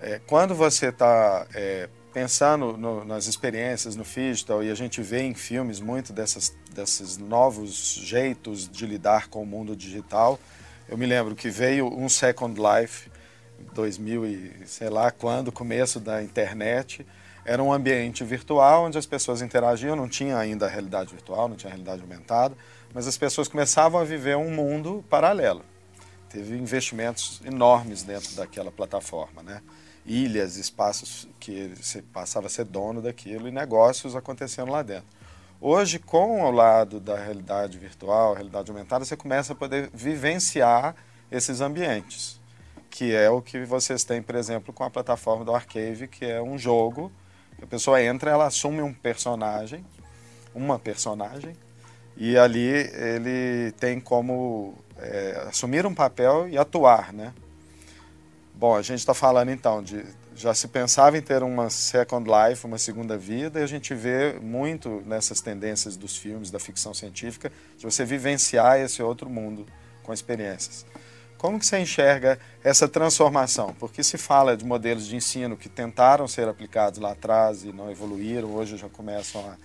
É, 0.00 0.20
quando 0.26 0.54
você 0.54 0.88
está 0.88 1.46
é, 1.54 1.88
pensando 2.12 2.76
no, 2.76 3.04
nas 3.04 3.26
experiências 3.26 3.96
no 3.96 4.04
digital 4.04 4.62
e 4.62 4.70
a 4.70 4.74
gente 4.74 5.02
vê 5.02 5.22
em 5.22 5.34
filmes 5.34 5.80
muito 5.80 6.12
dessas, 6.12 6.56
desses 6.72 7.18
novos 7.18 7.94
jeitos 7.94 8.68
de 8.68 8.86
lidar 8.86 9.28
com 9.28 9.42
o 9.42 9.46
mundo 9.46 9.74
digital, 9.74 10.38
eu 10.88 10.96
me 10.96 11.06
lembro 11.06 11.34
que 11.34 11.50
veio 11.50 11.88
um 11.88 12.08
Second 12.08 12.60
Life, 12.60 13.10
2000 13.74 14.26
e 14.26 14.52
sei 14.66 14.88
lá 14.88 15.10
quando, 15.10 15.50
começo 15.50 15.98
da 15.98 16.22
internet, 16.22 17.06
era 17.44 17.62
um 17.62 17.72
ambiente 17.72 18.24
virtual 18.24 18.84
onde 18.86 18.98
as 18.98 19.06
pessoas 19.06 19.42
interagiam, 19.42 19.96
não 19.96 20.08
tinha 20.08 20.36
ainda 20.36 20.66
a 20.66 20.68
realidade 20.68 21.12
virtual, 21.12 21.48
não 21.48 21.56
tinha 21.56 21.70
a 21.70 21.74
realidade 21.74 22.02
aumentada, 22.02 22.56
mas 22.92 23.06
as 23.06 23.16
pessoas 23.16 23.48
começavam 23.48 24.00
a 24.00 24.04
viver 24.04 24.36
um 24.36 24.50
mundo 24.50 25.04
paralelo. 25.08 25.64
Teve 26.28 26.56
investimentos 26.56 27.40
enormes 27.44 28.02
dentro 28.02 28.34
daquela 28.34 28.70
plataforma, 28.70 29.42
né? 29.42 29.62
Ilhas, 30.04 30.56
espaços 30.56 31.28
que 31.40 31.72
você 31.80 32.02
passava 32.02 32.46
a 32.46 32.50
ser 32.50 32.64
dono 32.64 33.02
daquilo 33.02 33.48
e 33.48 33.50
negócios 33.50 34.14
acontecendo 34.14 34.70
lá 34.70 34.82
dentro. 34.82 35.15
Hoje, 35.60 35.98
com 35.98 36.42
o 36.44 36.50
lado 36.50 37.00
da 37.00 37.16
realidade 37.16 37.78
virtual, 37.78 38.34
realidade 38.34 38.70
aumentada, 38.70 39.06
você 39.06 39.16
começa 39.16 39.54
a 39.54 39.56
poder 39.56 39.88
vivenciar 39.92 40.94
esses 41.30 41.62
ambientes, 41.62 42.38
que 42.90 43.14
é 43.14 43.30
o 43.30 43.40
que 43.40 43.64
vocês 43.64 44.04
têm, 44.04 44.20
por 44.20 44.34
exemplo, 44.34 44.72
com 44.72 44.84
a 44.84 44.90
plataforma 44.90 45.46
do 45.46 45.54
Arcave, 45.54 46.08
que 46.08 46.26
é 46.26 46.42
um 46.42 46.58
jogo 46.58 47.10
que 47.56 47.64
a 47.64 47.66
pessoa 47.66 48.02
entra, 48.02 48.30
ela 48.30 48.46
assume 48.46 48.82
um 48.82 48.92
personagem, 48.92 49.82
uma 50.54 50.78
personagem, 50.78 51.56
e 52.18 52.36
ali 52.36 52.68
ele 52.68 53.72
tem 53.80 53.98
como 53.98 54.74
é, 54.98 55.46
assumir 55.48 55.86
um 55.86 55.94
papel 55.94 56.46
e 56.50 56.58
atuar, 56.58 57.14
né? 57.14 57.32
Bom, 58.54 58.76
a 58.76 58.82
gente 58.82 58.98
está 58.98 59.14
falando 59.14 59.50
então 59.50 59.82
de 59.82 60.04
já 60.36 60.52
se 60.54 60.68
pensava 60.68 61.16
em 61.16 61.22
ter 61.22 61.42
uma 61.42 61.70
second 61.70 62.28
life, 62.28 62.66
uma 62.66 62.78
segunda 62.78 63.16
vida, 63.16 63.60
e 63.60 63.62
a 63.62 63.66
gente 63.66 63.94
vê 63.94 64.38
muito 64.40 65.02
nessas 65.06 65.40
tendências 65.40 65.96
dos 65.96 66.16
filmes, 66.16 66.50
da 66.50 66.58
ficção 66.58 66.92
científica, 66.92 67.50
de 67.76 67.84
você 67.84 68.04
vivenciar 68.04 68.78
esse 68.78 69.02
outro 69.02 69.30
mundo 69.30 69.66
com 70.02 70.12
experiências. 70.12 70.84
Como 71.38 71.58
que 71.58 71.66
você 71.66 71.78
enxerga 71.78 72.38
essa 72.62 72.86
transformação? 72.86 73.74
Porque 73.78 74.02
se 74.02 74.16
fala 74.18 74.56
de 74.56 74.64
modelos 74.64 75.06
de 75.06 75.16
ensino 75.16 75.56
que 75.56 75.68
tentaram 75.68 76.28
ser 76.28 76.48
aplicados 76.48 76.98
lá 76.98 77.12
atrás 77.12 77.64
e 77.64 77.72
não 77.72 77.90
evoluíram, 77.90 78.54
hoje 78.54 78.76
já 78.76 78.88
começam 78.88 79.40
a 79.40 79.56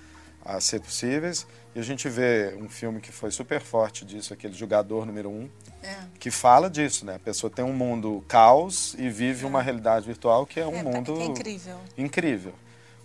a 0.44 0.60
ser 0.60 0.82
possíveis. 0.82 1.46
E 1.74 1.80
a 1.80 1.84
gente 1.84 2.10
vê 2.10 2.58
um 2.60 2.68
filme 2.68 3.00
que 3.00 3.12
foi 3.12 3.32
super 3.32 3.62
forte 3.62 4.04
disso, 4.04 4.34
aquele 4.34 4.54
Jogador 4.54 5.06
Número 5.06 5.30
Um, 5.30 5.50
é. 5.82 5.96
que 6.20 6.30
fala 6.30 6.70
disso, 6.70 7.06
né? 7.06 7.16
A 7.16 7.20
pessoa 7.20 7.50
tem 7.50 7.64
um 7.64 7.74
mundo 7.74 8.24
caos 8.28 8.94
e 8.98 9.10
vive 9.10 9.46
é. 9.46 9.48
uma 9.48 9.62
realidade 9.62 10.06
virtual 10.06 10.46
que 10.46 10.60
é 10.60 10.68
um 10.68 10.76
é, 10.76 10.84
mundo 10.84 11.20
é 11.22 11.26
incrível. 11.26 11.78
incrível. 11.98 12.54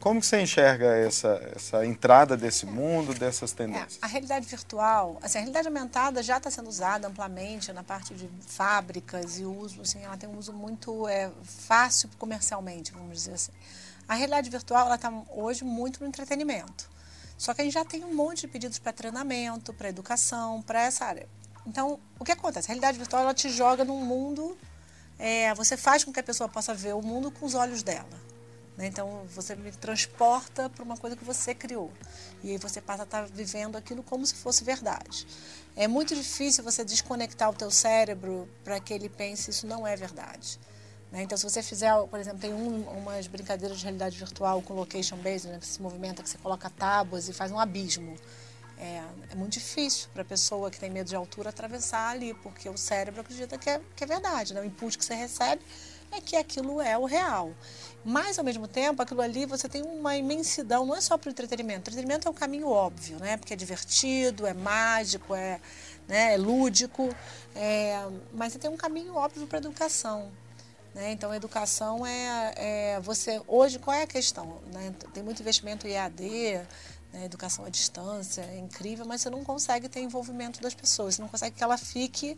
Como 0.00 0.20
que 0.20 0.26
você 0.26 0.40
enxerga 0.40 0.87
essa, 0.96 1.40
essa 1.54 1.87
entrada 1.87 2.37
desse 2.37 2.66
mundo, 2.66 3.14
dessas 3.14 3.52
é, 3.52 3.56
tendências? 3.56 3.99
a 4.02 4.06
realidade 4.06 4.46
virtual, 4.46 5.18
assim, 5.23 5.38
a 5.38 5.40
realidade 5.40 5.66
aumentada 5.68 6.23
já 6.23 6.37
está 6.37 6.50
sendo 6.50 6.68
usada 6.68 7.08
amplamente 7.08 7.73
na 7.73 7.82
parte 7.82 8.14
de 8.14 8.28
fábricas 8.46 9.38
e 9.38 9.44
uso, 9.44 9.80
assim, 9.80 10.04
ela 10.04 10.16
tem 10.16 10.28
um 10.28 10.37
uso 10.37 10.52
muito 10.52 11.08
é, 11.08 11.30
fácil 11.42 12.08
comercialmente, 12.18 12.92
vamos 12.92 13.16
dizer 13.16 13.32
assim. 13.32 13.52
A 14.08 14.14
realidade 14.14 14.49
virtual, 14.50 14.87
ela 14.87 14.94
está 14.94 15.12
hoje 15.30 15.64
muito 15.64 16.00
no 16.00 16.06
entretenimento. 16.06 16.88
Só 17.37 17.52
que 17.52 17.61
a 17.61 17.64
gente 17.64 17.75
já 17.75 17.85
tem 17.85 18.05
um 18.05 18.14
monte 18.14 18.43
de 18.43 18.49
pedidos 18.49 18.78
para 18.78 18.93
treinamento, 18.93 19.73
para 19.73 19.88
educação, 19.88 20.62
para 20.62 20.83
essa 20.83 21.05
área. 21.05 21.28
Então, 21.66 21.99
o 22.19 22.25
que 22.25 22.33
acontece? 22.33 22.66
A 22.66 22.69
realidade 22.69 22.99
virtual 22.99 23.23
ela 23.23 23.35
te 23.35 23.49
joga 23.49 23.85
num 23.85 24.05
mundo, 24.05 24.57
é, 25.19 25.52
você 25.55 25.76
faz 25.76 26.05
com 26.05 26.12
que 26.12 26.21
a 26.21 26.23
pessoa 26.23 26.49
possa 26.49 26.73
ver 26.73 26.95
o 26.95 27.02
mundo 27.02 27.31
com 27.31 27.45
os 27.45 27.55
olhos 27.55 27.83
dela. 27.83 28.09
Né? 28.76 28.87
Então, 28.87 29.26
você 29.35 29.57
me 29.57 29.73
transporta 29.73 30.69
para 30.69 30.85
uma 30.85 30.97
coisa 30.97 31.16
que 31.16 31.25
você 31.25 31.55
criou. 31.55 31.90
E 32.43 32.52
aí 32.52 32.59
você 32.59 32.81
passa 32.81 33.02
a 33.02 33.05
estar 33.05 33.23
tá 33.23 33.28
vivendo 33.33 33.76
aquilo 33.76 34.02
como 34.02 34.25
se 34.25 34.35
fosse 34.35 34.62
verdade. 34.62 35.26
É 35.75 35.88
muito 35.88 36.14
difícil 36.14 36.62
você 36.62 36.85
desconectar 36.85 37.50
o 37.50 37.55
teu 37.55 37.71
cérebro 37.71 38.49
para 38.62 38.78
que 38.78 38.93
ele 38.93 39.09
pense 39.09 39.50
isso 39.50 39.66
não 39.66 39.87
é 39.87 39.97
verdade. 39.97 40.61
Né? 41.11 41.23
Então, 41.23 41.37
se 41.39 41.45
você 41.45 41.63
fizer, 41.63 41.93
por 42.09 42.19
exemplo, 42.19 42.41
tem 42.41 42.53
um, 42.53 42.83
umas 42.99 43.27
brincadeiras 43.27 43.79
de 43.79 43.85
realidade 43.85 44.19
virtual 44.19 44.61
com 44.63 44.75
location 44.75 45.17
based, 45.17 45.49
né, 45.49 45.59
que 45.59 45.67
se 45.67 45.81
movimenta, 45.81 46.23
que 46.23 46.29
você 46.29 46.39
coloca 46.39 46.69
tábuas 46.71 47.29
e 47.29 47.33
faz 47.33 47.51
um 47.51 47.59
abismo. 47.59 48.17
É, 48.79 49.03
é 49.31 49.35
muito 49.35 49.55
difícil 49.55 50.09
para 50.13 50.21
a 50.21 50.25
pessoa 50.25 50.71
que 50.71 50.79
tem 50.79 50.91
medo 50.91 51.09
de 51.09 51.17
altura 51.17 51.49
atravessar 51.49 52.11
ali, 52.11 52.35
porque 52.35 52.69
o 52.69 52.77
cérebro 52.77 53.23
acredita 53.23 53.57
que 53.57 53.71
é, 53.71 53.81
que 53.95 54.05
é 54.05 54.07
verdade. 54.07 54.53
Né? 54.53 54.61
O 54.61 54.65
input 54.65 54.99
que 54.99 55.05
você 55.05 55.15
recebe 55.15 55.63
é 56.13 56.21
que 56.21 56.37
aquilo 56.37 56.81
é 56.81 56.97
o 56.99 57.05
real. 57.05 57.53
Mas, 58.05 58.39
ao 58.39 58.45
mesmo 58.45 58.69
tempo, 58.69 59.01
aquilo 59.03 59.23
ali 59.23 59.47
você 59.47 59.69
tem 59.69 59.83
uma 59.83 60.17
imensidão, 60.17 60.85
não 60.85 60.95
é 60.95 61.01
só 61.01 61.17
para 61.17 61.29
o 61.29 61.31
entretenimento. 61.31 61.79
O 61.79 61.83
entretenimento 61.83 62.29
é 62.29 62.31
um 62.31 62.35
caminho 62.35 62.69
óbvio, 62.69 63.19
né? 63.19 63.37
porque 63.37 63.55
é 63.55 63.57
divertido, 63.57 64.47
é 64.47 64.53
mágico, 64.53 65.35
é, 65.35 65.61
né, 66.07 66.35
é 66.35 66.37
lúdico, 66.37 67.09
é, 67.55 68.07
mas 68.33 68.53
você 68.53 68.59
tem 68.59 68.71
um 68.71 68.77
caminho 68.77 69.14
óbvio 69.14 69.47
para 69.47 69.59
a 69.59 69.61
educação. 69.61 70.31
Né? 70.96 71.12
Então, 71.12 71.35
educação 71.35 72.06
é, 72.06 72.54
é, 72.56 73.00
você. 73.00 73.42
Hoje, 73.46 73.78
qual 73.78 73.94
é 73.94 74.04
a 74.04 74.06
questão? 74.06 74.62
Né? 74.72 74.94
Tem 75.12 75.22
muito 75.22 75.40
investimento 75.42 75.87
EAD, 75.87 76.22
né? 77.12 77.26
educação 77.26 77.66
à 77.66 77.68
distância, 77.68 78.40
é 78.40 78.56
incrível, 78.56 79.04
mas 79.04 79.20
você 79.20 79.28
não 79.28 79.44
consegue 79.44 79.90
ter 79.90 80.00
envolvimento 80.00 80.59
das 80.59 80.72
pessoas, 80.72 81.14
você 81.14 81.20
não 81.20 81.28
consegue 81.28 81.54
que 81.54 81.62
ela 81.62 81.76
fique 81.76 82.35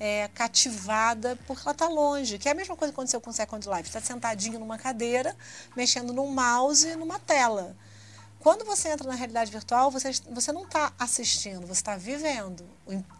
é, 0.00 0.26
cativada 0.28 1.38
porque 1.46 1.60
ela 1.60 1.72
está 1.72 1.86
longe. 1.86 2.38
Que 2.38 2.48
é 2.48 2.52
a 2.52 2.54
mesma 2.54 2.74
coisa 2.74 2.90
que 2.90 2.96
aconteceu 2.96 3.20
com 3.20 3.28
o 3.28 3.32
Second 3.32 3.68
Life. 3.68 3.88
está 3.88 4.00
sentadinho 4.00 4.58
numa 4.58 4.78
cadeira, 4.78 5.36
mexendo 5.76 6.10
num 6.10 6.28
mouse 6.28 6.96
numa 6.96 7.18
tela. 7.18 7.76
Quando 8.40 8.64
você 8.64 8.88
entra 8.88 9.06
na 9.06 9.16
realidade 9.16 9.50
virtual, 9.50 9.90
você, 9.90 10.12
você 10.30 10.50
não 10.50 10.62
está 10.62 10.94
assistindo, 10.98 11.66
você 11.66 11.72
está 11.80 11.94
vivendo. 11.98 12.64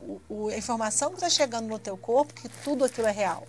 O, 0.00 0.20
o, 0.30 0.48
a 0.48 0.56
informação 0.56 1.10
que 1.10 1.16
está 1.16 1.28
chegando 1.28 1.66
no 1.66 1.78
teu 1.78 1.98
corpo, 1.98 2.32
que 2.32 2.48
tudo 2.48 2.86
aquilo 2.86 3.06
é 3.06 3.10
real. 3.10 3.46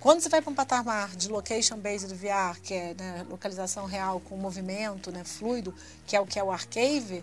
Quando 0.00 0.22
você 0.22 0.30
vai 0.30 0.40
para 0.40 0.50
um 0.50 0.54
patamar 0.54 1.14
de 1.14 1.28
location 1.28 1.76
based 1.76 2.14
VR, 2.14 2.58
que 2.62 2.72
é 2.72 2.94
né, 2.94 3.26
localização 3.28 3.84
real 3.84 4.18
com 4.18 4.34
movimento, 4.34 5.12
né, 5.12 5.24
fluido, 5.24 5.74
que 6.06 6.16
é 6.16 6.20
o 6.20 6.26
que 6.26 6.38
é 6.38 6.42
o 6.42 6.50
arcave, 6.50 7.22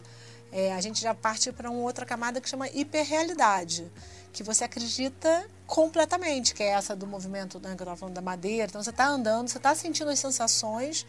é, 0.52 0.72
a 0.72 0.80
gente 0.80 1.02
já 1.02 1.12
parte 1.16 1.52
para 1.52 1.72
uma 1.72 1.82
outra 1.82 2.06
camada 2.06 2.40
que 2.40 2.48
chama 2.48 2.70
hiperrealidade, 2.70 3.92
que 4.32 4.44
você 4.44 4.64
acredita 4.64 5.50
completamente, 5.66 6.54
que 6.54 6.62
é 6.62 6.68
essa 6.68 6.96
do 6.96 7.08
movimento 7.08 7.60
né, 7.60 7.76
que 7.76 7.82
eu 7.82 7.84
estava 7.84 7.98
falando 7.98 8.14
da 8.14 8.22
madeira. 8.22 8.68
Então 8.70 8.84
você 8.84 8.92
está 8.92 9.08
andando, 9.08 9.50
você 9.50 9.58
está 9.58 9.74
sentindo 9.74 10.12
as 10.12 10.20
sensações 10.20 11.04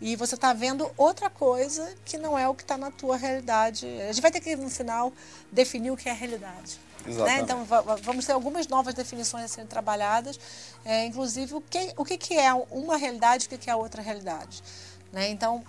e 0.00 0.16
você 0.16 0.36
está 0.36 0.54
vendo 0.54 0.90
outra 0.96 1.28
coisa 1.28 1.94
que 2.02 2.16
não 2.16 2.38
é 2.38 2.48
o 2.48 2.54
que 2.54 2.62
está 2.62 2.78
na 2.78 2.90
tua 2.90 3.18
realidade. 3.18 3.86
A 3.86 4.06
gente 4.06 4.22
vai 4.22 4.30
ter 4.30 4.40
que, 4.40 4.56
no 4.56 4.70
final, 4.70 5.12
definir 5.52 5.90
o 5.90 5.98
que 5.98 6.08
é 6.08 6.14
realidade. 6.14 6.80
Né? 7.06 7.40
Então, 7.40 7.64
vamos 8.02 8.24
ter 8.24 8.32
algumas 8.32 8.68
novas 8.68 8.94
definições 8.94 9.44
a 9.44 9.48
serem 9.48 9.66
trabalhadas, 9.66 10.38
é, 10.84 11.06
inclusive 11.06 11.54
o, 11.54 11.60
que, 11.60 11.92
o 11.96 12.04
que, 12.04 12.18
que 12.18 12.34
é 12.34 12.52
uma 12.52 12.96
realidade 12.96 13.44
e 13.44 13.46
o 13.46 13.50
que, 13.50 13.58
que 13.58 13.70
é 13.70 13.74
outra 13.74 14.02
realidade. 14.02 14.62
Né? 15.12 15.28
Então, 15.30 15.64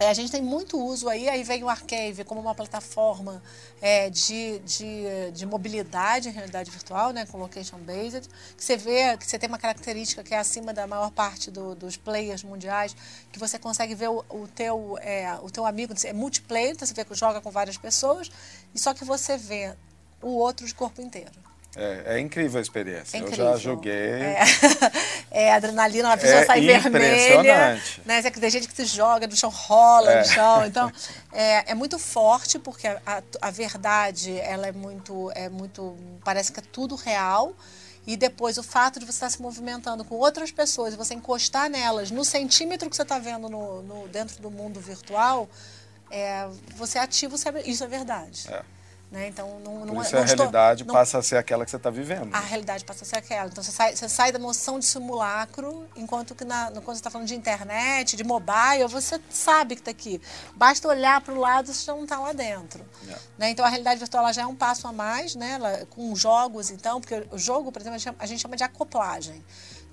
é, 0.00 0.08
a 0.08 0.14
gente 0.14 0.32
tem 0.32 0.42
muito 0.42 0.76
uso 0.76 1.08
aí, 1.08 1.28
aí 1.28 1.44
vem 1.44 1.62
o 1.62 1.68
Arcave 1.68 2.24
como 2.24 2.40
uma 2.40 2.54
plataforma 2.54 3.40
é, 3.80 4.10
de, 4.10 4.58
de, 4.60 5.30
de, 5.32 5.46
mobilidade 5.46 6.28
em 6.28 6.32
realidade 6.32 6.68
virtual, 6.68 7.12
né, 7.12 7.24
com 7.26 7.38
location 7.38 7.78
based, 7.78 8.28
que 8.56 8.64
você 8.64 8.76
vê 8.76 9.16
que 9.16 9.24
você 9.24 9.38
tem 9.38 9.48
uma 9.48 9.58
característica 9.58 10.24
que 10.24 10.34
é 10.34 10.38
acima 10.38 10.74
da 10.74 10.84
maior 10.84 11.12
parte 11.12 11.48
do, 11.48 11.76
dos 11.76 11.96
players 11.96 12.42
mundiais, 12.42 12.96
que 13.30 13.38
você 13.38 13.56
consegue 13.56 13.94
ver 13.94 14.08
o, 14.08 14.24
o 14.30 14.48
teu, 14.48 14.98
é, 15.00 15.32
o 15.40 15.48
teu 15.48 15.64
amigo, 15.64 15.94
é 16.02 16.12
multiplayer, 16.12 16.72
então 16.72 16.88
você 16.88 16.94
vê 16.94 17.04
que 17.04 17.14
joga 17.14 17.40
com 17.40 17.52
várias 17.52 17.78
pessoas, 17.78 18.28
e 18.74 18.80
só 18.80 18.94
que 18.94 19.04
você 19.04 19.36
vê 19.36 19.76
o 20.24 20.36
outro 20.36 20.66
de 20.66 20.74
corpo 20.74 21.00
inteiro. 21.00 21.44
É, 21.76 22.16
é 22.16 22.20
incrível 22.20 22.58
a 22.58 22.62
experiência. 22.62 23.16
É 23.16 23.20
incrível. 23.20 23.46
Eu 23.46 23.52
já 23.52 23.58
joguei. 23.58 23.92
É, 23.92 24.40
é 25.30 25.52
adrenalina, 25.52 26.12
a 26.12 26.16
pessoa 26.16 26.40
é 26.40 26.46
sai 26.46 26.60
vermelha. 26.60 27.82
Né? 28.04 28.22
Tem 28.22 28.50
gente 28.50 28.68
que 28.68 28.74
se 28.74 28.84
joga 28.84 29.26
no 29.26 29.36
chão, 29.36 29.50
rola 29.50 30.12
é. 30.12 30.18
no 30.20 30.24
chão. 30.26 30.64
Então, 30.74 30.90
é, 31.32 31.72
é 31.72 31.74
muito 31.74 31.98
forte, 31.98 32.58
porque 32.58 32.86
a, 32.86 33.22
a 33.40 33.50
verdade, 33.50 34.38
ela 34.38 34.66
é 34.68 34.72
muito, 34.72 35.32
é 35.34 35.48
muito. 35.48 35.96
Parece 36.24 36.52
que 36.52 36.60
é 36.60 36.62
tudo 36.72 36.94
real. 36.94 37.54
E 38.06 38.16
depois 38.16 38.58
o 38.58 38.62
fato 38.62 39.00
de 39.00 39.06
você 39.06 39.12
estar 39.12 39.30
se 39.30 39.40
movimentando 39.40 40.04
com 40.04 40.16
outras 40.16 40.52
pessoas 40.52 40.92
e 40.92 40.96
você 40.96 41.14
encostar 41.14 41.70
nelas 41.70 42.10
no 42.10 42.22
centímetro 42.22 42.90
que 42.90 42.96
você 42.96 43.02
está 43.02 43.18
vendo 43.18 43.48
no, 43.48 43.82
no, 43.82 44.08
dentro 44.08 44.42
do 44.42 44.50
mundo 44.50 44.78
virtual, 44.78 45.48
é, 46.10 46.46
você 46.76 46.98
ativa 46.98 47.34
o 47.34 47.38
cérebro. 47.38 47.68
Isso 47.68 47.82
é 47.82 47.86
verdade. 47.86 48.46
É. 48.52 48.62
Né? 49.14 49.28
Então, 49.28 49.60
não, 49.60 49.86
não, 49.86 49.94
Por 49.94 50.02
isso 50.02 50.12
não 50.12 50.22
a 50.22 50.24
estou, 50.24 50.38
realidade 50.38 50.84
não, 50.84 50.92
passa 50.92 51.18
a 51.18 51.22
ser 51.22 51.36
aquela 51.36 51.64
que 51.64 51.70
você 51.70 51.76
está 51.76 51.88
vivendo. 51.88 52.34
A 52.34 52.40
realidade 52.40 52.84
passa 52.84 53.04
a 53.04 53.06
ser 53.06 53.16
aquela. 53.18 53.46
Então, 53.46 53.62
você 53.62 53.70
sai, 53.70 53.94
você 53.94 54.08
sai 54.08 54.32
da 54.32 54.40
noção 54.40 54.76
de 54.76 54.84
simulacro, 54.84 55.86
enquanto 55.94 56.34
que 56.34 56.44
na, 56.44 56.72
quando 56.72 56.86
você 56.86 56.94
está 56.94 57.10
falando 57.10 57.28
de 57.28 57.34
internet, 57.36 58.16
de 58.16 58.24
mobile, 58.24 58.88
você 58.88 59.20
sabe 59.30 59.76
que 59.76 59.82
está 59.82 59.92
aqui. 59.92 60.20
Basta 60.56 60.88
olhar 60.88 61.20
para 61.20 61.32
o 61.32 61.38
lado, 61.38 61.72
você 61.72 61.88
não 61.92 62.02
está 62.02 62.18
lá 62.18 62.32
dentro. 62.32 62.84
Yeah. 63.04 63.22
É. 63.38 63.40
Né? 63.40 63.50
Então, 63.50 63.64
a 63.64 63.68
realidade 63.68 64.00
virtual 64.00 64.32
já 64.32 64.42
é 64.42 64.46
um 64.46 64.56
passo 64.56 64.88
a 64.88 64.92
mais, 64.92 65.36
né? 65.36 65.52
Ela, 65.52 65.86
com 65.86 66.16
jogos, 66.16 66.70
então, 66.70 67.00
porque 67.00 67.24
o 67.30 67.38
jogo, 67.38 67.70
por 67.70 67.80
exemplo, 67.80 68.16
a 68.18 68.26
gente 68.26 68.42
chama 68.42 68.56
de 68.56 68.64
acoplagem. 68.64 69.44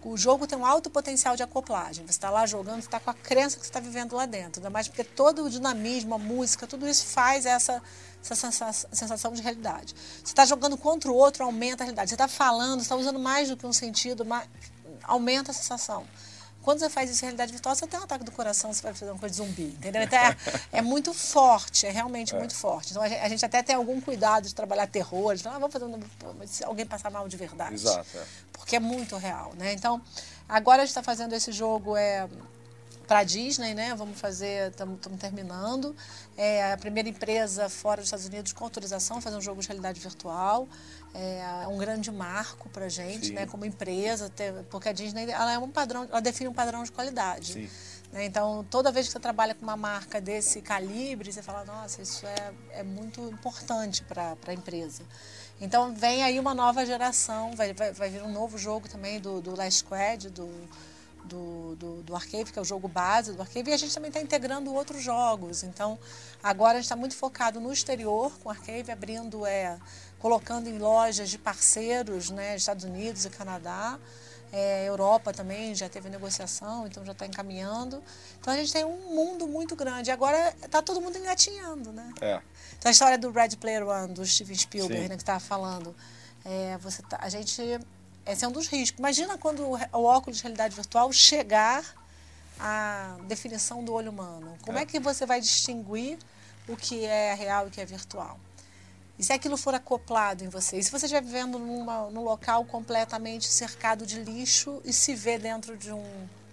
O 0.04 0.18
jogo 0.18 0.48
tem 0.48 0.58
um 0.58 0.66
alto 0.66 0.90
potencial 0.90 1.36
de 1.36 1.44
acoplagem. 1.44 2.06
Você 2.06 2.12
está 2.12 2.30
lá 2.30 2.46
jogando, 2.46 2.82
você 2.82 2.88
está 2.88 3.00
com 3.00 3.10
a 3.10 3.14
crença 3.14 3.58
que 3.58 3.64
você 3.64 3.70
está 3.70 3.80
vivendo 3.80 4.16
lá 4.16 4.26
dentro. 4.26 4.60
Ainda 4.60 4.70
mais 4.70 4.88
porque 4.88 5.04
todo 5.04 5.46
o 5.46 5.50
dinamismo, 5.50 6.16
a 6.16 6.18
música, 6.18 6.66
tudo 6.66 6.88
isso 6.88 7.06
faz 7.06 7.46
essa, 7.46 7.82
essa 8.22 8.52
sensação 8.92 9.34
de 9.34 9.42
realidade. 9.42 9.94
Você 10.18 10.32
está 10.32 10.46
jogando 10.46 10.78
contra 10.78 11.12
o 11.12 11.16
outro, 11.16 11.44
aumenta 11.44 11.84
a 11.84 11.86
realidade. 11.86 12.10
Você 12.10 12.16
está 12.16 12.28
falando, 12.28 12.82
está 12.82 12.96
usando 12.96 13.20
mais 13.20 13.50
do 13.50 13.58
que 13.58 13.66
um 13.66 13.74
sentido, 13.74 14.26
aumenta 15.04 15.52
a 15.52 15.54
sensação. 15.54 16.06
Quando 16.62 16.80
você 16.80 16.90
faz 16.90 17.10
isso 17.10 17.24
em 17.24 17.26
realidade 17.26 17.52
virtual, 17.52 17.76
você 17.76 17.88
tem 17.88 18.00
um 18.00 18.04
ataque 18.04 18.24
do 18.24 18.32
coração, 18.32 18.72
você 18.72 18.82
vai 18.82 18.94
fazer 18.94 19.12
uma 19.12 19.20
coisa 19.20 19.34
de 19.34 19.38
zumbi, 19.38 19.76
entendeu? 19.78 20.02
Então 20.04 20.20
é, 20.20 20.38
é 20.74 20.82
muito 20.82 21.14
forte, 21.14 21.88
é 21.88 21.92
realmente 21.92 22.36
é. 22.36 22.38
muito 22.38 22.54
forte. 22.54 22.92
Então 22.92 23.02
a 23.02 23.10
gente, 23.10 23.20
a 23.20 23.30
gente, 23.30 23.46
até 23.46 23.64
tem 23.64 23.76
algum 23.76 24.00
cuidado 24.00 24.48
de 24.48 24.54
trabalhar 24.54 24.86
terror, 24.88 25.36
de, 25.36 25.48
ah, 25.48 25.52
vamos 25.54 25.74
fazer 25.74 25.86
um, 25.86 26.00
se 26.46 26.64
alguém 26.64 26.86
passar 26.86 27.10
mal 27.10 27.28
de 27.28 27.36
verdade. 27.36 27.74
Exato. 27.74 28.06
É. 28.16 28.24
Porque 28.54 28.76
é 28.76 28.80
muito 28.80 29.18
real, 29.18 29.54
né? 29.58 29.74
Então, 29.74 30.02
agora 30.48 30.84
a 30.84 30.86
gente 30.86 30.92
está 30.92 31.04
fazendo 31.04 31.34
esse 31.34 31.52
jogo 31.52 31.98
é, 31.98 32.30
para 33.08 33.20
a 33.20 33.24
Disney, 33.24 33.74
né? 33.74 33.96
Vamos 33.96 34.20
fazer, 34.20 34.70
estamos 34.70 35.00
terminando. 35.20 35.96
É 36.38 36.72
a 36.72 36.78
primeira 36.78 37.10
empresa 37.10 37.68
fora 37.70 37.98
dos 37.98 38.08
Estados 38.08 38.28
Unidos 38.28 38.54
com 38.54 38.64
autorização 38.64 39.20
fazer 39.20 39.36
um 39.36 39.42
jogo 39.42 39.62
de 39.62 39.68
realidade 39.68 40.00
virtual 40.00 40.68
é 41.14 41.68
um 41.68 41.78
grande 41.78 42.12
marco 42.12 42.70
para 42.70 42.86
a 42.86 42.90
gente, 42.90 43.32
né, 43.34 43.46
como 43.46 43.66
empresa, 43.66 44.32
porque 44.70 44.90
a 44.90 44.92
Disney 44.92 45.30
ela 45.30 45.52
é 45.52 45.58
um 45.58 45.70
padrão, 45.70 46.08
ela 46.10 46.22
define 46.22 46.50
um 46.50 46.54
padrão 46.54 46.84
de 46.84 46.92
qualidade. 46.92 47.70
Né? 48.12 48.26
Então, 48.26 48.66
toda 48.70 48.92
vez 48.92 49.08
que 49.08 49.14
você 49.14 49.20
trabalha 49.20 49.54
com 49.54 49.64
uma 49.64 49.78
marca 49.78 50.22
desse 50.22 50.62
calibre, 50.62 51.32
você 51.32 51.42
fala, 51.42 51.66
nossa, 51.66 52.02
isso 52.02 52.26
é, 52.26 52.54
é 52.72 52.84
muito 52.84 53.22
importante 53.30 54.04
para 54.04 54.38
a 54.48 54.54
empresa. 54.54 55.04
Então, 55.60 55.94
vem 55.94 56.24
aí 56.24 56.40
uma 56.40 56.54
nova 56.54 56.86
geração, 56.86 57.56
vai, 57.56 57.74
vai, 57.74 57.92
vai 57.92 58.10
vir 58.10 58.24
um 58.24 58.32
novo 58.32 58.58
jogo 58.58 58.90
também 58.90 59.20
do, 59.20 59.42
do 59.42 59.56
Last 59.56 59.80
Squad, 59.80 60.30
do, 60.30 60.50
do, 61.24 61.76
do, 61.76 62.04
do 62.04 62.16
Arcade, 62.16 62.52
que 62.52 62.58
é 62.58 62.62
o 62.62 62.66
jogo 62.66 62.88
base 62.88 63.34
do 63.34 63.42
Arcade, 63.42 63.70
e 63.70 63.74
a 63.74 63.78
gente 63.78 63.94
também 63.94 64.10
está 64.10 64.20
integrando 64.20 64.74
outros 64.74 65.04
jogos. 65.04 65.64
Então, 65.64 66.00
agora 66.42 66.74
a 66.74 66.76
gente 66.76 66.86
está 66.86 66.96
muito 66.96 67.16
focado 67.16 67.60
no 67.60 67.72
exterior 67.72 68.32
com 68.40 68.50
o 68.50 68.52
Arcade, 68.52 68.92
abrindo 68.92 69.46
é, 69.46 69.78
colocando 70.22 70.68
em 70.68 70.78
lojas 70.78 71.30
de 71.30 71.38
parceiros, 71.38 72.30
né, 72.30 72.56
Estados 72.56 72.86
Unidos 72.86 73.26
e 73.26 73.30
Canadá. 73.30 74.00
É, 74.54 74.86
Europa 74.86 75.32
também 75.32 75.74
já 75.74 75.88
teve 75.88 76.10
negociação, 76.10 76.86
então 76.86 77.06
já 77.06 77.14
está 77.14 77.26
encaminhando. 77.26 78.04
Então 78.40 78.54
a 78.54 78.58
gente 78.58 78.72
tem 78.72 78.84
um 78.84 79.16
mundo 79.16 79.48
muito 79.48 79.76
grande. 79.76 80.12
Agora 80.12 80.54
está 80.62 80.82
todo 80.82 81.02
mundo 81.02 81.18
engatinhando, 81.18 81.92
né? 81.94 82.14
É. 82.20 82.42
Então 82.78 82.90
a 82.90 82.92
história 82.92 83.18
do 83.18 83.32
Red 83.32 83.56
Player 83.60 83.88
One, 83.88 84.14
do 84.14 84.26
Steven 84.26 84.56
Spielberg, 84.56 85.08
né, 85.08 85.16
que 85.16 85.22
estava 85.22 85.40
falando. 85.40 85.96
É, 86.44 86.78
você 86.80 87.02
tá, 87.02 87.18
a 87.22 87.30
gente, 87.30 87.62
esse 88.26 88.44
é 88.44 88.48
um 88.48 88.52
dos 88.52 88.68
riscos. 88.68 89.00
Imagina 89.00 89.38
quando 89.38 89.64
o, 89.64 89.78
o 89.98 90.04
óculos 90.04 90.38
de 90.38 90.44
realidade 90.44 90.76
virtual 90.76 91.12
chegar 91.14 91.84
à 92.60 93.18
definição 93.28 93.84
do 93.84 93.94
olho 93.94 94.12
humano. 94.12 94.58
Como 94.64 94.78
é, 94.78 94.82
é 94.82 94.86
que 94.86 95.00
você 95.00 95.26
vai 95.26 95.40
distinguir 95.40 96.20
o 96.68 96.76
que 96.76 97.06
é 97.06 97.34
real 97.34 97.66
e 97.66 97.68
o 97.70 97.72
que 97.72 97.80
é 97.80 97.86
virtual? 97.86 98.38
E 99.22 99.24
se 99.24 99.32
aquilo 99.32 99.56
for 99.56 99.76
acoplado 99.76 100.44
em 100.44 100.50
você? 100.50 100.78
E 100.78 100.84
se 100.84 100.90
você 100.90 101.06
estiver 101.06 101.22
vivendo 101.22 101.60
numa, 101.60 102.10
num 102.10 102.24
local 102.24 102.66
completamente 102.66 103.46
cercado 103.46 104.04
de 104.04 104.20
lixo 104.20 104.82
e 104.84 104.92
se 104.92 105.14
vê 105.14 105.38
dentro 105.38 105.78
de 105.78 105.92
um 105.92 106.04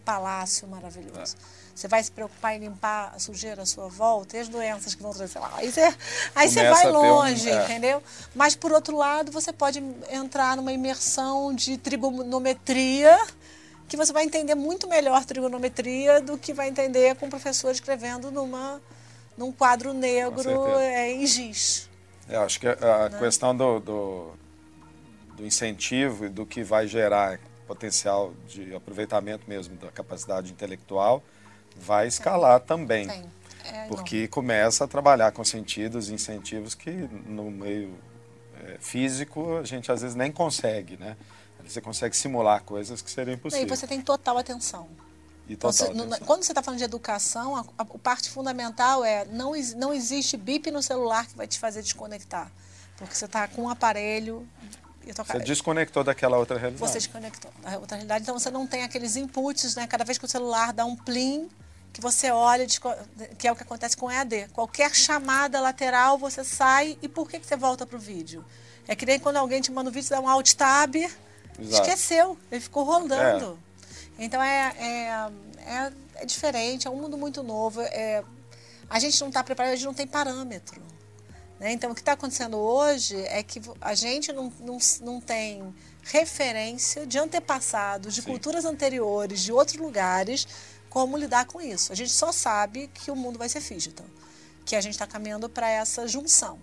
palácio 0.05 0.69
maravilhoso? 0.69 1.35
É. 1.35 1.75
Você 1.75 1.89
vai 1.89 2.03
se 2.03 2.11
preocupar 2.11 2.57
em 2.57 2.59
limpar 2.59 3.15
a 3.17 3.19
sujeira 3.19 3.63
à 3.63 3.65
sua 3.65 3.89
volta 3.89 4.37
e 4.37 4.41
as 4.41 4.49
doenças 4.49 4.95
que 4.95 5.03
vão 5.03 5.15
trazer 5.15 5.39
lá. 5.39 5.51
Aí 5.55 5.73
você, 5.73 5.97
aí 6.35 6.51
você 6.51 6.69
vai 6.69 6.93
longe, 6.93 7.51
um, 7.51 7.59
é. 7.59 7.65
entendeu? 7.65 8.03
Mas, 8.35 8.55
por 8.55 8.71
outro 8.71 8.99
lado, 8.99 9.33
você 9.33 9.51
pode 9.51 9.83
entrar 10.11 10.55
numa 10.55 10.71
imersão 10.71 11.55
de 11.55 11.79
trigonometria 11.79 13.19
que 13.89 13.97
você 13.97 14.13
vai 14.13 14.25
entender 14.25 14.55
muito 14.55 14.87
melhor 14.87 15.25
trigonometria 15.25 16.21
do 16.21 16.37
que 16.37 16.53
vai 16.53 16.69
entender 16.69 17.17
com 17.17 17.29
o 17.29 17.31
professor 17.31 17.71
escrevendo 17.71 18.31
numa, 18.31 18.79
num 19.39 19.51
quadro 19.51 19.95
negro 19.95 20.79
é, 20.79 21.13
em 21.13 21.27
giz. 21.27 21.88
Eu 22.29 22.43
acho 22.43 22.61
que 22.61 22.67
a 22.67 23.09
né? 23.09 23.19
questão 23.19 23.57
do, 23.57 23.81
do, 23.81 24.33
do, 25.37 25.47
incentivo 25.47 26.27
e 26.27 26.29
do 26.29 26.45
que 26.45 26.63
vai 26.63 26.87
gerar 26.87 27.39
potencial 27.67 28.33
de 28.47 28.75
aproveitamento 28.75 29.45
mesmo 29.49 29.77
da 29.77 29.91
capacidade 29.91 30.53
intelectual 30.53 31.23
vai 31.77 32.07
escalar 32.07 32.61
também. 32.61 33.09
É, 33.65 33.87
porque 33.87 34.29
começa 34.29 34.85
a 34.85 34.89
trabalhar 34.89 35.31
com 35.33 35.45
sentidos 35.45 36.09
e 36.09 36.15
incentivos 36.15 36.75
que 36.75 36.91
no 36.91 37.51
meio 37.51 37.95
é, 38.65 38.79
físico 38.81 39.59
a 39.59 39.65
gente 39.65 39.93
às 39.93 40.01
vezes 40.01 40.17
nem 40.17 40.33
consegue, 40.33 40.97
né? 40.97 41.17
Você 41.65 41.81
consegue 41.83 42.17
simular 42.17 42.63
coisas 42.63 43.03
que 43.03 43.11
seriam 43.11 43.35
impossíveis. 43.35 43.71
E 43.71 43.77
você 43.77 43.87
tem 43.87 44.01
total 44.01 44.39
atenção. 44.39 44.89
Então, 45.49 45.73
você, 45.73 45.87
quando 46.27 46.45
você 46.45 46.53
está 46.53 46.63
falando 46.63 46.79
de 46.79 46.85
educação, 46.85 47.57
a, 47.57 47.61
a, 47.79 47.83
a, 47.83 47.85
parte 47.85 48.29
fundamental 48.29 49.05
é 49.05 49.25
não, 49.25 49.53
não 49.77 49.95
existe 49.95 50.37
bip 50.37 50.71
no 50.71 50.83
celular 50.83 51.27
que 51.27 51.37
vai 51.37 51.47
te 51.47 51.59
fazer 51.59 51.83
desconectar. 51.83 52.51
Porque 52.97 53.15
você 53.15 53.25
está 53.25 53.49
com 53.49 53.63
um 53.63 53.69
aparelho. 53.69 54.47
Você 55.17 55.39
desconectou 55.39 56.05
daquela 56.05 56.37
outra 56.37 56.59
realidade. 56.59 56.81
Você 56.81 56.99
desconectou 56.99 57.51
da 57.63 57.79
outra 57.79 57.97
realidade. 57.97 58.23
Então 58.25 58.39
você 58.39 58.51
não 58.51 58.67
tem 58.67 58.83
aqueles 58.83 59.17
inputs, 59.17 59.75
né? 59.75 59.87
Cada 59.87 60.05
vez 60.05 60.19
que 60.19 60.27
o 60.27 60.29
celular 60.29 60.73
dá 60.73 60.85
um 60.85 60.95
plim, 60.95 61.49
que 61.95 62.01
você 62.01 62.31
olha, 62.31 62.67
que 63.39 63.49
é 63.49 63.53
o 63.53 63.57
que 63.57 63.63
acontece 63.63 63.97
com 63.97 64.11
EAD. 64.11 64.49
Qualquer 64.53 64.95
chamada 64.95 65.61
lateral, 65.61 66.19
você 66.19 66.45
sai. 66.45 66.99
E 67.01 67.09
por 67.09 67.29
que, 67.31 67.39
que 67.39 67.47
você 67.47 67.57
volta 67.57 67.87
para 67.87 67.97
o 67.97 68.01
vídeo? 68.01 68.45
É 68.87 68.95
que 68.95 69.07
nem 69.07 69.19
quando 69.19 69.37
alguém 69.37 69.63
te 69.63 69.73
manda 69.73 69.89
um 69.89 69.93
vídeo, 69.93 70.11
dá 70.11 70.21
um 70.21 70.29
alt 70.29 70.53
tab, 70.55 70.97
Exato. 70.97 71.19
esqueceu, 71.59 72.39
ele 72.51 72.61
ficou 72.61 72.85
rodando. 72.85 73.59
É. 73.65 73.68
Então 74.19 74.43
é, 74.43 74.75
é, 74.79 75.31
é, 75.65 75.93
é, 76.17 76.27
diferente, 76.27 76.89
é 76.89 76.91
um 76.91 76.97
mundo 76.97 77.17
muito 77.17 77.43
novo. 77.43 77.81
É, 77.81 78.25
a 78.91 78.99
gente 78.99 79.21
não 79.21 79.29
está 79.29 79.45
preparado, 79.45 79.73
a 79.73 79.77
gente 79.77 79.87
não 79.87 79.95
tem 79.95 80.07
parâmetro. 80.07 80.83
Né? 81.61 81.73
Então 81.73 81.93
o 81.93 81.95
que 81.95 82.01
está 82.01 82.13
acontecendo 82.13 82.57
hoje 82.57 83.17
é 83.27 83.43
que 83.43 83.61
a 83.81 83.95
gente 83.95 84.33
não, 84.33 84.53
não, 84.61 84.79
não 85.03 85.21
tem 85.21 85.75
referência 86.03 87.07
de 87.07 87.19
antepassados, 87.19 88.15
de 88.15 88.23
Sim. 88.23 88.29
culturas 88.29 88.65
anteriores, 88.65 89.41
de 89.41 89.53
outros 89.53 89.77
lugares, 89.77 90.49
como 90.91 91.17
lidar 91.17 91.47
com 91.47 91.61
isso. 91.61 91.93
A 91.93 91.95
gente 91.95 92.11
só 92.11 92.33
sabe 92.33 92.89
que 92.89 93.11
o 93.11 93.17
mundo 93.17 93.39
vai 93.39 93.49
ser 93.49 93.61
digital, 93.61 94.07
que 94.65 94.75
a 94.75 94.81
gente 94.81 94.95
está 94.95 95.07
caminhando 95.07 95.49
para 95.49 95.69
essa 95.69 96.09
junção 96.09 96.59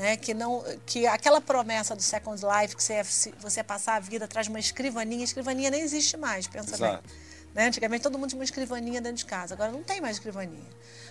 né? 0.00 0.16
Que 0.16 0.32
não, 0.32 0.64
que 0.86 1.06
aquela 1.06 1.42
promessa 1.42 1.94
do 1.94 2.00
Second 2.00 2.40
Life 2.42 2.74
que 2.74 2.82
você 2.82 3.02
você 3.38 3.62
passar 3.62 3.96
a 3.96 4.00
vida 4.00 4.24
atrás 4.24 4.46
de 4.46 4.50
uma 4.50 4.58
escrivaninha, 4.58 5.22
escrivaninha 5.22 5.70
nem 5.70 5.82
existe 5.82 6.16
mais, 6.16 6.46
pensa 6.46 6.74
Exato. 6.74 7.02
bem. 7.06 7.16
Né? 7.54 7.66
Antigamente 7.66 8.02
todo 8.02 8.18
mundo 8.18 8.30
tinha 8.30 8.38
uma 8.38 8.44
escrivaninha 8.44 8.98
dentro 9.00 9.18
de 9.18 9.26
casa, 9.26 9.52
agora 9.52 9.70
não 9.70 9.82
tem 9.82 10.00
mais 10.00 10.16
escrivaninha. 10.16 10.70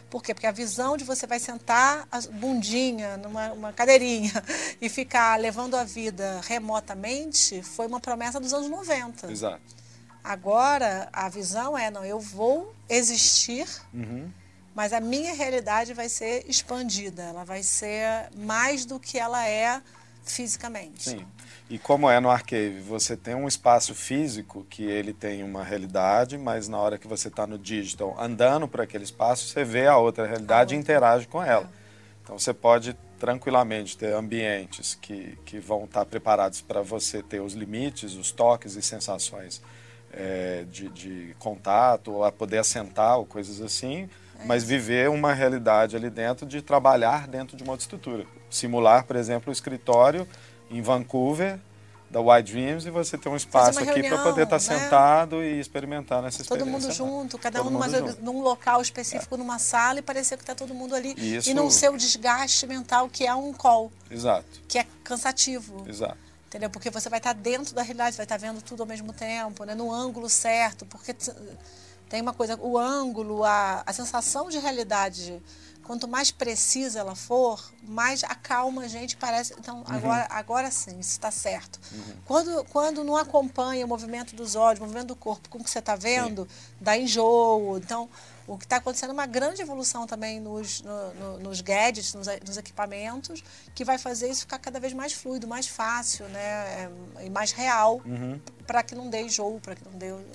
Por 0.09 0.23
quê? 0.23 0.33
Porque 0.33 0.47
a 0.47 0.51
visão 0.51 0.97
de 0.97 1.03
você 1.03 1.27
vai 1.27 1.39
sentar 1.39 2.07
a 2.11 2.19
bundinha 2.31 3.15
numa 3.17 3.51
uma 3.51 3.71
cadeirinha 3.71 4.33
e 4.81 4.89
ficar 4.89 5.39
levando 5.39 5.75
a 5.75 5.83
vida 5.83 6.41
remotamente 6.47 7.61
foi 7.61 7.85
uma 7.85 7.99
promessa 7.99 8.39
dos 8.39 8.53
anos 8.53 8.69
90. 8.71 9.31
Exato. 9.31 9.61
Agora 10.23 11.09
a 11.13 11.29
visão 11.29 11.77
é, 11.77 11.91
não, 11.91 12.03
eu 12.03 12.19
vou 12.19 12.73
existir 12.89 13.67
uhum 13.93 14.31
mas 14.75 14.93
a 14.93 14.99
minha 14.99 15.33
realidade 15.33 15.93
vai 15.93 16.09
ser 16.09 16.45
expandida, 16.47 17.23
ela 17.23 17.43
vai 17.43 17.63
ser 17.63 18.29
mais 18.35 18.85
do 18.85 18.99
que 18.99 19.17
ela 19.17 19.47
é 19.47 19.81
fisicamente. 20.23 21.09
Sim. 21.09 21.25
E 21.69 21.77
como 21.77 22.09
é 22.09 22.19
no 22.19 22.29
Arcave, 22.29 22.79
você 22.79 23.15
tem 23.15 23.35
um 23.35 23.47
espaço 23.47 23.93
físico 23.93 24.65
que 24.69 24.83
ele 24.83 25.13
tem 25.13 25.43
uma 25.43 25.63
realidade, 25.63 26.37
mas 26.37 26.67
na 26.67 26.77
hora 26.77 26.97
que 26.97 27.07
você 27.07 27.27
está 27.27 27.45
no 27.45 27.59
digital 27.59 28.15
andando 28.19 28.67
por 28.67 28.81
aquele 28.81 29.03
espaço, 29.03 29.47
você 29.47 29.63
vê 29.63 29.85
a 29.85 29.97
outra 29.97 30.25
realidade 30.25 30.53
a 30.53 30.61
outra. 30.61 30.75
e 30.75 30.79
interage 30.79 31.27
com 31.27 31.43
ela. 31.43 31.65
É. 31.65 31.79
Então 32.23 32.37
você 32.37 32.53
pode 32.53 32.97
tranquilamente 33.19 33.97
ter 33.97 34.13
ambientes 34.13 34.95
que, 34.95 35.37
que 35.45 35.59
vão 35.59 35.83
estar 35.83 35.99
tá 35.99 36.05
preparados 36.05 36.61
para 36.61 36.81
você 36.81 37.21
ter 37.21 37.41
os 37.41 37.53
limites, 37.53 38.15
os 38.15 38.31
toques 38.31 38.75
e 38.75 38.81
sensações 38.81 39.61
é, 40.11 40.65
de, 40.71 40.89
de 40.89 41.35
contato, 41.37 42.13
ou 42.13 42.23
a 42.23 42.31
poder 42.31 42.59
assentar 42.59 43.17
ou 43.17 43.25
coisas 43.25 43.61
assim, 43.61 44.09
mas 44.45 44.63
viver 44.63 45.09
uma 45.09 45.33
realidade 45.33 45.95
ali 45.95 46.09
dentro 46.09 46.45
de 46.45 46.61
trabalhar 46.61 47.27
dentro 47.27 47.57
de 47.57 47.63
uma 47.63 47.73
outra 47.73 47.83
estrutura. 47.83 48.25
Simular, 48.49 49.05
por 49.05 49.15
exemplo, 49.15 49.49
o 49.49 49.53
escritório 49.53 50.27
em 50.69 50.81
Vancouver 50.81 51.59
da 52.09 52.19
White 52.19 52.51
Dreams 52.51 52.85
e 52.87 52.89
você 52.89 53.17
ter 53.17 53.29
um 53.29 53.35
espaço 53.35 53.79
aqui 53.79 54.01
para 54.01 54.17
poder 54.23 54.43
estar 54.43 54.59
tá 54.59 54.73
né? 54.73 54.79
sentado 54.79 55.43
e 55.43 55.59
experimentar 55.59 56.23
nessa 56.23 56.43
todo 56.43 56.57
experiência. 56.57 56.89
Todo 56.89 57.05
mundo 57.07 57.21
junto, 57.21 57.37
cada 57.37 57.59
todo 57.59 57.67
um 57.67 57.73
numa, 57.73 57.89
junto. 57.89 58.21
num 58.21 58.41
local 58.41 58.81
específico, 58.81 59.35
é. 59.35 59.37
numa 59.37 59.59
sala 59.59 59.99
e 59.99 60.01
parecer 60.01 60.35
que 60.35 60.43
está 60.43 60.55
todo 60.55 60.73
mundo 60.73 60.95
ali. 60.95 61.13
Isso... 61.17 61.49
E 61.49 61.53
não 61.53 61.69
ser 61.69 61.89
o 61.89 61.97
desgaste 61.97 62.65
mental 62.65 63.07
que 63.09 63.25
é 63.25 63.35
um 63.35 63.53
call. 63.53 63.91
Exato. 64.09 64.45
Que 64.67 64.79
é 64.79 64.87
cansativo. 65.03 65.85
Exato. 65.87 66.17
Entendeu? 66.47 66.71
Porque 66.71 66.89
você 66.89 67.09
vai 67.09 67.19
estar 67.19 67.35
tá 67.35 67.39
dentro 67.39 67.75
da 67.75 67.83
realidade, 67.83 68.17
vai 68.17 68.25
estar 68.25 68.39
tá 68.39 68.47
vendo 68.47 68.59
tudo 68.63 68.81
ao 68.81 68.87
mesmo 68.87 69.13
tempo, 69.13 69.63
né? 69.65 69.75
no 69.75 69.93
ângulo 69.93 70.27
certo, 70.27 70.83
porque 70.87 71.15
tem 72.09 72.21
uma 72.21 72.33
coisa, 72.33 72.57
o 72.59 72.77
ângulo, 72.77 73.43
a, 73.43 73.83
a 73.85 73.93
sensação 73.93 74.49
de 74.49 74.57
realidade 74.57 75.41
quanto 75.89 76.07
mais 76.07 76.29
precisa 76.29 76.99
ela 76.99 77.15
for, 77.15 77.59
mais 77.81 78.23
acalma 78.23 78.83
a 78.83 78.87
gente, 78.87 79.17
parece. 79.17 79.55
Então, 79.57 79.77
uhum. 79.77 79.85
agora, 79.87 80.27
agora 80.29 80.69
sim, 80.69 80.99
isso 80.99 81.13
está 81.13 81.31
certo. 81.31 81.79
Uhum. 81.91 82.13
Quando, 82.25 82.63
quando 82.65 83.03
não 83.03 83.15
acompanha 83.17 83.85
o 83.87 83.89
movimento 83.89 84.35
dos 84.35 84.55
olhos, 84.55 84.79
o 84.79 84.83
movimento 84.83 85.07
do 85.07 85.15
corpo 85.15 85.49
com 85.49 85.57
o 85.57 85.63
que 85.63 85.69
você 85.69 85.79
está 85.79 85.95
vendo, 85.95 86.43
sim. 86.43 86.75
dá 86.79 86.95
enjoo. 86.95 87.79
Então, 87.79 88.07
o 88.49 88.57
que 88.57 88.65
está 88.65 88.77
acontecendo 88.77 89.11
é 89.11 89.13
uma 89.13 89.27
grande 89.27 89.61
evolução 89.61 90.07
também 90.07 90.39
nos, 90.39 90.81
no, 90.81 91.13
no, 91.13 91.39
nos 91.39 91.61
gadgets, 91.61 92.15
nos, 92.15 92.27
nos, 92.45 92.57
equipamentos, 92.57 93.43
que 93.75 93.85
vai 93.85 93.99
fazer 93.99 94.27
isso 94.27 94.41
ficar 94.41 94.57
cada 94.57 94.79
vez 94.79 94.91
mais 94.91 95.13
fluido, 95.13 95.47
mais 95.47 95.67
fácil, 95.67 96.27
né? 96.29 96.39
É, 96.39 96.89
e 97.25 97.29
mais 97.29 97.51
real, 97.51 98.01
uhum. 98.03 98.41
para 98.65 98.81
que 98.81 98.95
não 98.95 99.07
dê 99.07 99.21
enjoo, 99.21 99.59
para 99.59 99.75
que 99.75 99.85
não 99.85 99.91
dê 99.99 100.11
o, 100.11 100.25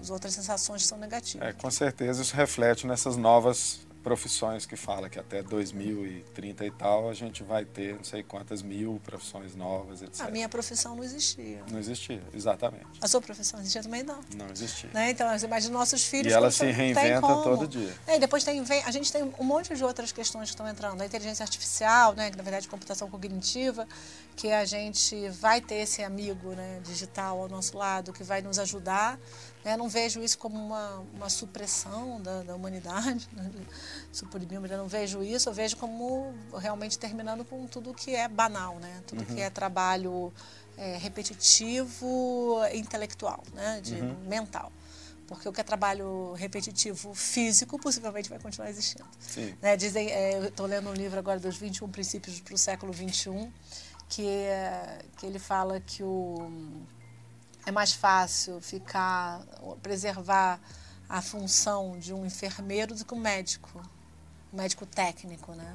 as 0.00 0.10
outras 0.10 0.32
sensações 0.32 0.82
que 0.82 0.88
são 0.88 0.96
negativas. 0.96 1.48
É, 1.48 1.52
com 1.52 1.70
certeza 1.70 2.22
isso 2.22 2.36
reflete 2.36 2.86
nessas 2.86 3.16
novas 3.16 3.80
profissões 4.04 4.66
que 4.66 4.76
fala 4.76 5.08
que 5.08 5.18
até 5.18 5.42
2030 5.42 6.66
e 6.66 6.70
tal 6.70 7.08
a 7.08 7.14
gente 7.14 7.42
vai 7.42 7.64
ter 7.64 7.94
não 7.94 8.04
sei 8.04 8.22
quantas 8.22 8.60
mil 8.60 9.00
profissões 9.02 9.56
novas, 9.56 10.02
etc. 10.02 10.20
A 10.20 10.30
minha 10.30 10.46
profissão 10.48 10.94
não 10.94 11.02
existia. 11.02 11.62
Não 11.72 11.78
existia, 11.78 12.22
exatamente. 12.34 12.84
A 13.00 13.08
sua 13.08 13.22
profissão 13.22 13.58
existia 13.60 13.82
também 13.82 14.02
não. 14.02 14.20
Não 14.36 14.50
existia. 14.50 14.90
Né? 14.92 15.10
Então, 15.10 15.34
imagina 15.34 15.72
nossos 15.72 16.04
filhos... 16.04 16.30
E 16.30 16.36
ela 16.36 16.50
se 16.50 16.70
reinventa 16.70 17.26
todo 17.42 17.66
dia. 17.66 17.96
É, 18.06 18.16
e 18.16 18.20
depois 18.20 18.44
tem, 18.44 18.62
vem, 18.62 18.82
a 18.84 18.90
gente 18.90 19.10
tem 19.10 19.22
um 19.22 19.44
monte 19.44 19.74
de 19.74 19.82
outras 19.82 20.12
questões 20.12 20.50
que 20.50 20.54
estão 20.54 20.68
entrando. 20.68 21.00
A 21.00 21.06
inteligência 21.06 21.42
artificial, 21.42 22.14
né, 22.14 22.30
que 22.30 22.36
na 22.36 22.42
verdade 22.42 22.66
é 22.66 22.70
computação 22.70 23.08
cognitiva, 23.08 23.88
que 24.36 24.52
a 24.52 24.66
gente 24.66 25.30
vai 25.30 25.62
ter 25.62 25.76
esse 25.76 26.02
amigo 26.02 26.50
né, 26.50 26.80
digital 26.84 27.40
ao 27.40 27.48
nosso 27.48 27.78
lado 27.78 28.12
que 28.12 28.22
vai 28.22 28.42
nos 28.42 28.58
ajudar 28.58 29.18
né? 29.64 29.76
Não 29.76 29.88
vejo 29.88 30.22
isso 30.22 30.36
como 30.38 30.56
uma, 30.56 31.04
uma 31.14 31.30
supressão 31.30 32.20
da, 32.20 32.42
da 32.42 32.54
humanidade, 32.54 33.28
né? 33.32 33.50
suprimir, 34.12 34.60
eu 34.70 34.78
não 34.78 34.86
vejo 34.86 35.22
isso, 35.22 35.48
eu 35.48 35.54
vejo 35.54 35.76
como 35.76 36.34
realmente 36.58 36.98
terminando 36.98 37.44
com 37.44 37.66
tudo 37.66 37.94
que 37.94 38.14
é 38.14 38.28
banal, 38.28 38.78
né? 38.78 39.02
tudo 39.06 39.20
uhum. 39.20 39.34
que 39.34 39.40
é 39.40 39.48
trabalho 39.48 40.32
é, 40.76 40.96
repetitivo, 40.98 42.60
intelectual, 42.72 43.42
né? 43.54 43.80
De, 43.80 43.94
uhum. 43.94 44.16
mental. 44.26 44.72
Porque 45.26 45.48
o 45.48 45.52
que 45.52 45.60
é 45.60 45.64
trabalho 45.64 46.32
repetitivo 46.34 47.14
físico 47.14 47.78
possivelmente 47.78 48.28
vai 48.28 48.38
continuar 48.38 48.68
existindo. 48.68 49.08
Né? 49.62 49.74
Dizem, 49.76 50.10
é, 50.10 50.36
eu 50.36 50.44
estou 50.46 50.66
lendo 50.66 50.90
um 50.90 50.92
livro 50.92 51.18
agora 51.18 51.40
dos 51.40 51.56
21 51.56 51.88
princípios 51.88 52.40
para 52.40 52.54
o 52.54 52.58
século 52.58 52.92
21, 52.92 53.50
que, 54.08 54.26
é, 54.26 54.98
que 55.16 55.24
ele 55.24 55.38
fala 55.38 55.80
que 55.80 56.02
o 56.02 56.50
é 57.66 57.70
mais 57.70 57.92
fácil 57.92 58.60
ficar, 58.60 59.40
preservar 59.82 60.60
a 61.08 61.22
função 61.22 61.98
de 61.98 62.12
um 62.12 62.24
enfermeiro 62.24 62.94
do 62.94 63.04
que 63.04 63.14
um 63.14 63.20
médico, 63.20 63.82
um 64.52 64.56
médico 64.56 64.86
técnico, 64.86 65.52
né? 65.52 65.74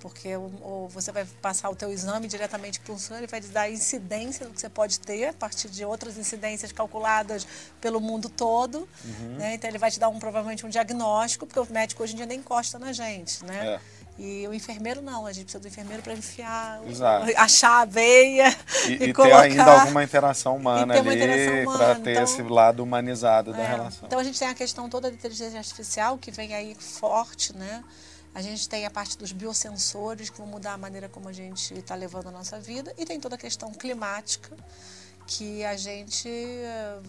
Porque 0.00 0.36
ou 0.36 0.88
você 0.88 1.10
vai 1.10 1.24
passar 1.24 1.70
o 1.70 1.74
teu 1.74 1.90
exame 1.90 2.28
diretamente 2.28 2.78
para 2.80 2.92
o 2.92 2.98
senhor, 2.98 3.18
ele 3.18 3.26
vai 3.26 3.40
te 3.40 3.48
dar 3.48 3.70
incidência 3.70 4.46
do 4.46 4.52
que 4.52 4.60
você 4.60 4.68
pode 4.68 5.00
ter, 5.00 5.28
a 5.28 5.32
partir 5.32 5.68
de 5.68 5.84
outras 5.84 6.18
incidências 6.18 6.70
calculadas 6.70 7.46
pelo 7.80 8.00
mundo 8.00 8.28
todo. 8.28 8.88
Uhum. 9.04 9.36
Né? 9.36 9.54
Então, 9.54 9.68
ele 9.68 9.78
vai 9.78 9.90
te 9.90 9.98
dar 9.98 10.08
um, 10.08 10.18
provavelmente 10.18 10.66
um 10.66 10.68
diagnóstico, 10.68 11.46
porque 11.46 11.58
o 11.58 11.72
médico 11.72 12.02
hoje 12.02 12.12
em 12.12 12.16
dia 12.16 12.26
nem 12.26 12.38
encosta 12.38 12.78
na 12.78 12.92
gente, 12.92 13.44
né? 13.44 13.74
É. 13.74 13.80
E 14.18 14.48
o 14.48 14.54
enfermeiro 14.54 15.02
não, 15.02 15.26
a 15.26 15.32
gente 15.32 15.44
precisa 15.44 15.60
do 15.60 15.68
enfermeiro 15.68 16.02
para 16.02 16.14
enfiar, 16.14 16.80
Exato. 16.88 17.30
achar 17.36 17.82
a 17.82 17.84
veia 17.84 18.48
e, 18.86 18.92
e, 19.04 19.04
e 19.08 19.12
colocar, 19.12 19.42
ter 19.42 19.48
ainda 19.50 19.80
alguma 19.80 20.02
interação 20.02 20.56
humana 20.56 20.94
ali 20.94 21.66
para 21.66 21.96
ter 21.96 22.12
então, 22.12 22.24
esse 22.24 22.42
lado 22.42 22.82
humanizado 22.82 23.52
é, 23.52 23.56
da 23.56 23.66
relação. 23.66 24.06
Então 24.06 24.18
a 24.18 24.24
gente 24.24 24.38
tem 24.38 24.48
a 24.48 24.54
questão 24.54 24.88
toda 24.88 25.10
da 25.10 25.14
inteligência 25.14 25.58
artificial 25.58 26.16
que 26.16 26.30
vem 26.30 26.54
aí 26.54 26.74
forte, 26.74 27.54
né? 27.54 27.84
A 28.34 28.40
gente 28.40 28.66
tem 28.68 28.86
a 28.86 28.90
parte 28.90 29.18
dos 29.18 29.32
biosensores 29.32 30.30
que 30.30 30.38
vão 30.38 30.46
mudar 30.46 30.74
a 30.74 30.78
maneira 30.78 31.08
como 31.08 31.28
a 31.28 31.32
gente 31.32 31.74
está 31.74 31.94
levando 31.94 32.28
a 32.28 32.30
nossa 32.30 32.58
vida 32.58 32.94
e 32.96 33.04
tem 33.04 33.20
toda 33.20 33.34
a 33.34 33.38
questão 33.38 33.70
climática 33.72 34.56
que 35.26 35.64
a 35.64 35.76
gente 35.76 36.28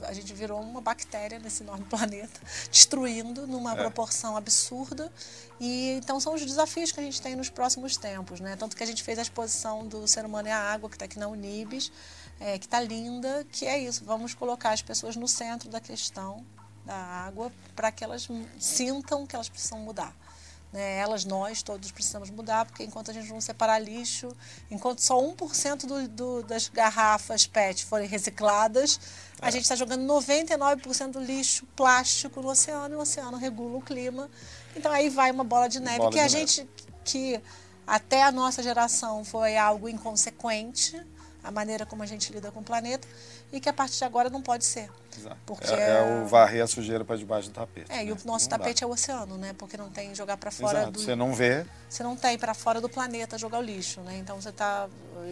a 0.08 0.14
gente 0.14 0.34
virou 0.34 0.60
uma 0.60 0.82
bactéria 0.82 1.40
nesse 1.40 1.64
enorme 1.64 1.86
planeta, 1.90 2.40
destruindo 2.72 3.46
numa 3.46 3.74
é. 3.74 3.76
proporção 3.76 4.36
absurda. 4.36 5.12
E 5.60 5.92
então 5.92 6.20
são 6.20 6.34
os 6.34 6.46
desafios 6.46 6.92
que 6.92 7.00
a 7.00 7.04
gente 7.04 7.22
tem 7.22 7.36
nos 7.36 7.50
próximos 7.50 7.98
tempos, 7.98 8.40
né? 8.40 8.56
Tanto 8.56 8.76
que 8.76 8.84
a 8.84 8.86
gente 8.86 9.04
fez 9.04 9.20
a 9.20 9.22
exposição 9.22 9.88
do 9.88 10.08
ser 10.08 10.26
humano 10.26 10.48
e 10.48 10.52
a 10.52 10.60
água 10.60 10.90
que 10.90 10.96
está 10.96 11.06
aqui 11.06 11.20
na 11.20 11.28
Unibis, 11.28 11.92
é, 12.40 12.58
que 12.58 12.66
está 12.66 12.82
linda, 12.82 13.46
que 13.52 13.66
é 13.66 13.78
isso. 13.78 14.04
Vamos 14.06 14.34
colocar 14.34 14.72
as 14.72 14.82
pessoas 14.82 15.16
no 15.16 15.28
centro 15.28 15.70
da 15.70 15.80
questão 15.80 16.46
da 16.86 16.96
água 16.96 17.52
para 17.76 17.92
que 17.92 18.04
elas 18.04 18.28
sintam 18.60 19.28
que 19.28 19.36
elas 19.36 19.50
precisam 19.50 19.80
mudar. 19.80 20.16
Né? 20.72 20.98
Elas, 20.98 21.24
nós, 21.26 21.62
todos 21.62 21.92
precisamos 21.92 22.30
mudar, 22.30 22.66
porque 22.66 22.84
enquanto 22.84 23.12
a 23.12 23.14
gente 23.14 23.30
não 23.30 23.40
separar 23.40 23.80
lixo, 23.80 24.36
enquanto 24.70 25.00
só 25.00 25.22
1% 25.22 25.86
do, 25.86 26.08
do, 26.08 26.44
das 26.44 26.68
garrafas 26.68 27.48
PET 27.48 27.86
forem 27.86 28.08
recicladas, 28.08 29.00
é. 29.42 29.48
a 29.48 29.52
gente 29.52 29.64
está 29.64 29.76
jogando 29.76 30.06
99% 30.06 31.12
do 31.12 31.20
lixo 31.20 31.66
plástico 31.76 32.42
no 32.42 32.50
oceano, 32.50 32.96
e 32.96 32.98
o 32.98 33.02
oceano 33.02 33.38
regula 33.38 33.78
o 33.78 33.82
clima. 33.82 34.30
Então 34.76 34.92
aí 34.92 35.10
vai 35.10 35.32
uma 35.32 35.44
bola 35.44 35.68
de 35.68 35.80
neve 35.80 35.98
bola 35.98 36.12
que 36.12 36.18
de 36.18 36.22
a 36.22 36.24
neve. 36.24 36.36
gente, 36.36 36.70
que 37.04 37.42
até 37.86 38.24
a 38.24 38.32
nossa 38.32 38.62
geração 38.62 39.24
foi 39.24 39.56
algo 39.56 39.88
inconsequente, 39.88 41.02
a 41.42 41.50
maneira 41.50 41.86
como 41.86 42.04
a 42.04 42.06
gente 42.06 42.34
lida 42.34 42.52
com 42.52 42.60
o 42.60 42.64
planeta, 42.64 43.08
e 43.52 43.60
que 43.60 43.70
a 43.70 43.74
partir 43.74 43.98
de 43.98 44.04
agora 44.04 44.30
não 44.30 44.42
pode 44.42 44.66
ser. 44.66 44.90
Exato. 45.18 45.38
Porque 45.46 45.74
é, 45.74 45.90
é 45.90 46.22
o 46.22 46.28
varrer 46.28 46.64
a 46.64 46.68
sujeira 46.68 47.04
para 47.04 47.16
debaixo 47.16 47.50
do 47.50 47.54
tapete. 47.54 47.92
É, 47.92 47.98
né? 47.98 48.06
e 48.06 48.12
o 48.12 48.18
nosso 48.26 48.46
não 48.50 48.58
tapete 48.58 48.82
dá. 48.82 48.86
é 48.86 48.88
o 48.88 48.92
oceano, 48.92 49.38
né? 49.38 49.56
Porque 49.58 49.76
não 49.76 49.90
tem 49.90 50.14
jogar 50.14 50.38
para 50.38 50.52
fora 50.52 50.80
Exato. 50.80 50.92
do. 50.92 51.00
Você 51.00 51.16
não 51.16 51.34
vê. 51.34 51.66
Você 51.90 52.04
não 52.04 52.16
tem 52.16 52.38
para 52.38 52.54
fora 52.54 52.80
do 52.80 52.88
planeta 52.88 53.38
jogar 53.38 53.60
o 53.60 53.62
lixo, 53.62 54.02
né? 54.02 54.18
Então 54.18 54.40
você 54.40 54.52
tá. 54.52 54.88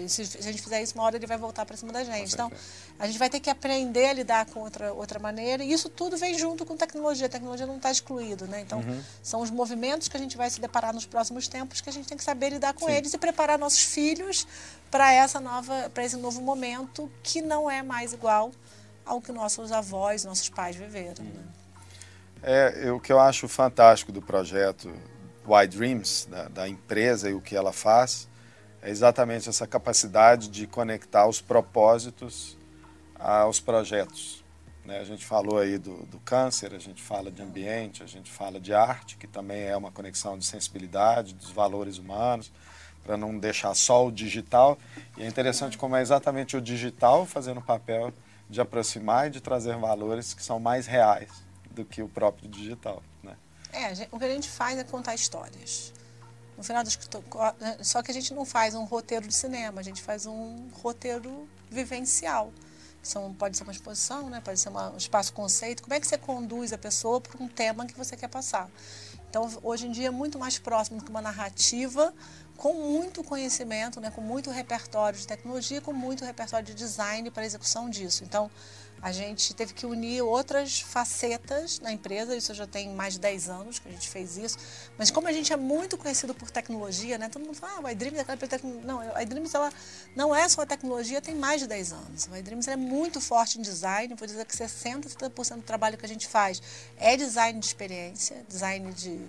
Se 0.08 0.22
a 0.40 0.42
gente 0.42 0.62
fizer 0.62 0.82
isso, 0.82 0.96
uma 0.96 1.04
hora 1.04 1.18
ele 1.18 1.28
vai 1.28 1.38
voltar 1.38 1.66
para 1.66 1.78
cima 1.78 1.94
da 1.94 2.04
gente. 2.04 2.34
Então 2.34 2.52
a 2.98 3.06
gente 3.06 3.20
vai 3.20 3.30
ter 3.30 3.40
que 3.40 3.50
aprender 3.50 4.08
a 4.08 4.14
lidar 4.14 4.46
com 4.48 4.62
outra, 4.62 4.92
outra 4.94 5.20
maneira. 5.20 5.64
E 5.64 5.72
isso 5.72 5.90
tudo 5.90 6.18
vem 6.18 6.38
junto 6.38 6.66
com 6.66 6.76
tecnologia. 6.76 7.28
A 7.28 7.30
tecnologia 7.30 7.68
não 7.68 7.78
está 7.78 7.92
excluído, 7.92 8.48
né? 8.48 8.62
Então 8.62 8.80
uhum. 8.80 9.02
são 9.22 9.42
os 9.42 9.52
movimentos 9.52 10.08
que 10.08 10.18
a 10.18 10.20
gente 10.20 10.36
vai 10.36 10.50
se 10.50 10.60
deparar 10.60 10.94
nos 10.94 11.06
próximos 11.06 11.48
tempos 11.48 11.82
que 11.82 11.90
a 11.90 11.94
gente 11.94 12.08
tem 12.08 12.18
que 12.18 12.24
saber 12.24 12.50
lidar 12.50 12.74
com 12.74 12.88
Sim. 12.88 12.94
eles 12.94 13.14
e 13.14 13.18
preparar 13.18 13.60
nossos 13.60 13.84
filhos 13.84 14.48
para 14.90 15.12
essa 15.12 15.40
nova, 15.40 15.90
para 15.94 16.06
esse 16.06 16.16
novo 16.16 16.42
momento 16.42 17.12
que 17.22 17.42
não 17.42 17.70
é 17.70 17.84
mais 17.84 18.05
igual 18.14 18.52
ao 19.06 19.22
que 19.22 19.32
nossos 19.32 19.72
avós, 19.72 20.26
nossos 20.26 20.50
pais 20.50 20.76
viveram. 20.76 21.24
Né? 21.24 21.44
É, 22.42 22.92
o 22.92 23.00
que 23.00 23.12
eu 23.12 23.20
acho 23.20 23.48
fantástico 23.48 24.12
do 24.12 24.22
projeto 24.22 24.94
Y 25.48 25.68
Dreams, 25.68 26.28
da, 26.30 26.48
da, 26.48 26.68
empresa 26.68 27.30
e 27.30 27.34
o 27.34 27.42
que 27.42 27.56
ela 27.56 27.72
faz, 27.72 28.28
é 28.82 28.90
exatamente 28.90 29.48
essa 29.48 29.68
capacidade 29.68 30.50
de 30.50 30.68
conectar 30.68 31.28
os 31.28 31.40
propósitos 31.40 32.58
aos 33.18 33.60
projetos. 33.60 34.44
Né? 34.84 35.00
A 35.00 35.04
gente 35.04 35.26
falou 35.26 35.58
aí 35.58 35.78
do, 35.78 36.06
do 36.06 36.20
câncer, 36.20 36.74
a 36.74 36.80
gente 36.80 37.02
fala 37.02 37.32
de 37.32 37.42
ambiente, 37.42 38.04
a 38.04 38.08
gente 38.08 38.32
fala 38.32 38.60
de 38.60 38.74
arte, 38.74 39.18
que 39.18 39.28
também 39.28 39.64
é 39.64 39.76
uma 39.76 39.92
conexão 39.92 40.38
de 40.38 40.46
sensibilidade, 40.46 41.34
dos 41.34 41.50
valores 41.50 41.98
humanos, 41.98 42.52
para 43.06 43.16
não 43.16 43.38
deixar 43.38 43.74
só 43.76 44.08
o 44.08 44.12
digital. 44.12 44.78
E 45.16 45.24
é 45.24 45.28
interessante 45.28 45.78
como 45.78 45.96
é 45.96 46.02
exatamente 46.02 46.58
o 46.58 46.62
digital 46.62 47.26
fazendo 47.26 47.60
o 47.60 47.64
papel 47.64 48.12
de 48.50 48.60
aproximar 48.60 49.28
e 49.28 49.30
de 49.30 49.40
trazer 49.40 49.78
valores 49.78 50.34
que 50.34 50.44
são 50.44 50.60
mais 50.60 50.88
reais 50.88 51.30
do 51.72 51.86
que 51.86 52.02
o 52.02 52.10
próprio 52.10 52.50
digital. 52.50 53.02
Né? 53.24 53.36
É, 53.72 54.08
o 54.12 54.18
que 54.18 54.26
a 54.26 54.30
gente 54.30 54.50
faz 54.50 54.78
é 54.78 54.84
contar 54.84 55.14
histórias. 55.14 55.94
No 56.58 56.64
final 56.64 56.84
das 56.84 56.98
né, 57.60 57.78
só 57.82 58.02
que 58.02 58.12
a 58.12 58.14
gente 58.14 58.34
não 58.34 58.46
faz 58.46 58.74
um 58.76 58.86
roteiro 58.86 59.28
de 59.28 59.34
cinema, 59.34 59.82
a 59.82 59.84
gente 59.84 60.02
faz 60.02 60.26
um 60.26 60.70
roteiro 60.82 61.48
vivencial. 61.70 62.52
São, 63.04 63.34
pode 63.34 63.56
ser 63.56 63.64
uma 63.64 63.72
exposição, 63.72 64.30
né? 64.30 64.42
pode 64.44 64.60
ser 64.60 64.70
uma, 64.70 64.90
um 64.90 64.98
espaço 64.98 65.32
conceito. 65.32 65.84
Como 65.84 65.94
é 65.94 66.00
que 66.00 66.08
você 66.08 66.18
conduz 66.18 66.74
a 66.74 66.78
pessoa 66.78 67.22
para 67.22 67.44
um 67.44 67.48
tema 67.48 67.86
que 67.86 67.94
você 67.94 68.18
quer 68.18 68.30
passar? 68.30 68.68
Então, 69.36 69.52
hoje 69.64 69.86
em 69.86 69.92
dia, 69.92 70.08
é 70.08 70.12
muito 70.12 70.40
mais 70.40 70.58
próximo 70.58 71.04
que 71.04 71.10
uma 71.10 71.22
narrativa 71.22 72.14
com 72.56 72.74
muito 72.74 73.22
conhecimento, 73.22 74.00
né, 74.00 74.10
com 74.10 74.22
muito 74.22 74.50
repertório 74.50 75.20
de 75.20 75.28
tecnologia, 75.28 75.82
com 75.82 75.92
muito 75.92 76.24
repertório 76.24 76.66
de 76.66 76.74
design 76.74 77.30
para 77.30 77.46
execução 77.46 77.90
disso. 77.90 78.24
Então, 78.24 78.50
a 79.06 79.12
gente 79.12 79.54
teve 79.54 79.72
que 79.72 79.86
unir 79.86 80.24
outras 80.24 80.80
facetas 80.80 81.80
na 81.80 81.92
empresa, 81.92 82.36
isso 82.36 82.56
já 82.56 82.66
tem 82.66 82.90
mais 82.90 83.14
de 83.14 83.20
10 83.20 83.50
anos 83.50 83.78
que 83.78 83.88
a 83.88 83.92
gente 83.92 84.10
fez 84.10 84.36
isso, 84.36 84.58
mas 84.98 85.12
como 85.12 85.28
a 85.28 85.32
gente 85.32 85.54
é 85.54 85.56
muito 85.56 85.96
conhecido 85.96 86.34
por 86.34 86.50
tecnologia, 86.50 87.16
né, 87.16 87.30
todo 87.30 87.46
mundo 87.46 87.56
fala, 87.56 87.74
ah, 87.78 87.82
o 87.82 87.90
iDreams 87.92 88.18
é 88.18 88.22
aquela 88.24 88.36
tecnologia. 88.36 88.84
Não, 88.84 89.00
a 89.16 89.22
iDreams 89.22 89.54
ela 89.54 89.72
não 90.16 90.36
é 90.36 90.50
só 90.50 90.64
a 90.64 90.66
tecnologia, 90.66 91.22
tem 91.22 91.36
mais 91.36 91.62
de 91.62 91.68
10 91.68 91.94
anos. 91.94 92.28
O 92.32 92.36
iDreams 92.36 92.68
é 92.68 92.76
muito 92.76 93.22
forte 93.22 93.60
em 93.60 93.62
design, 93.62 94.16
vou 94.16 94.26
dizer 94.26 94.44
que 94.44 94.58
60%, 94.58 95.06
70% 95.06 95.58
do 95.58 95.62
trabalho 95.62 96.00
que 96.00 96.06
a 96.06 96.10
gente 96.10 96.28
faz 96.28 96.60
é 96.98 97.16
design 97.16 97.60
de 97.60 97.66
experiência, 97.68 98.44
design 98.50 98.92
de 98.92 99.20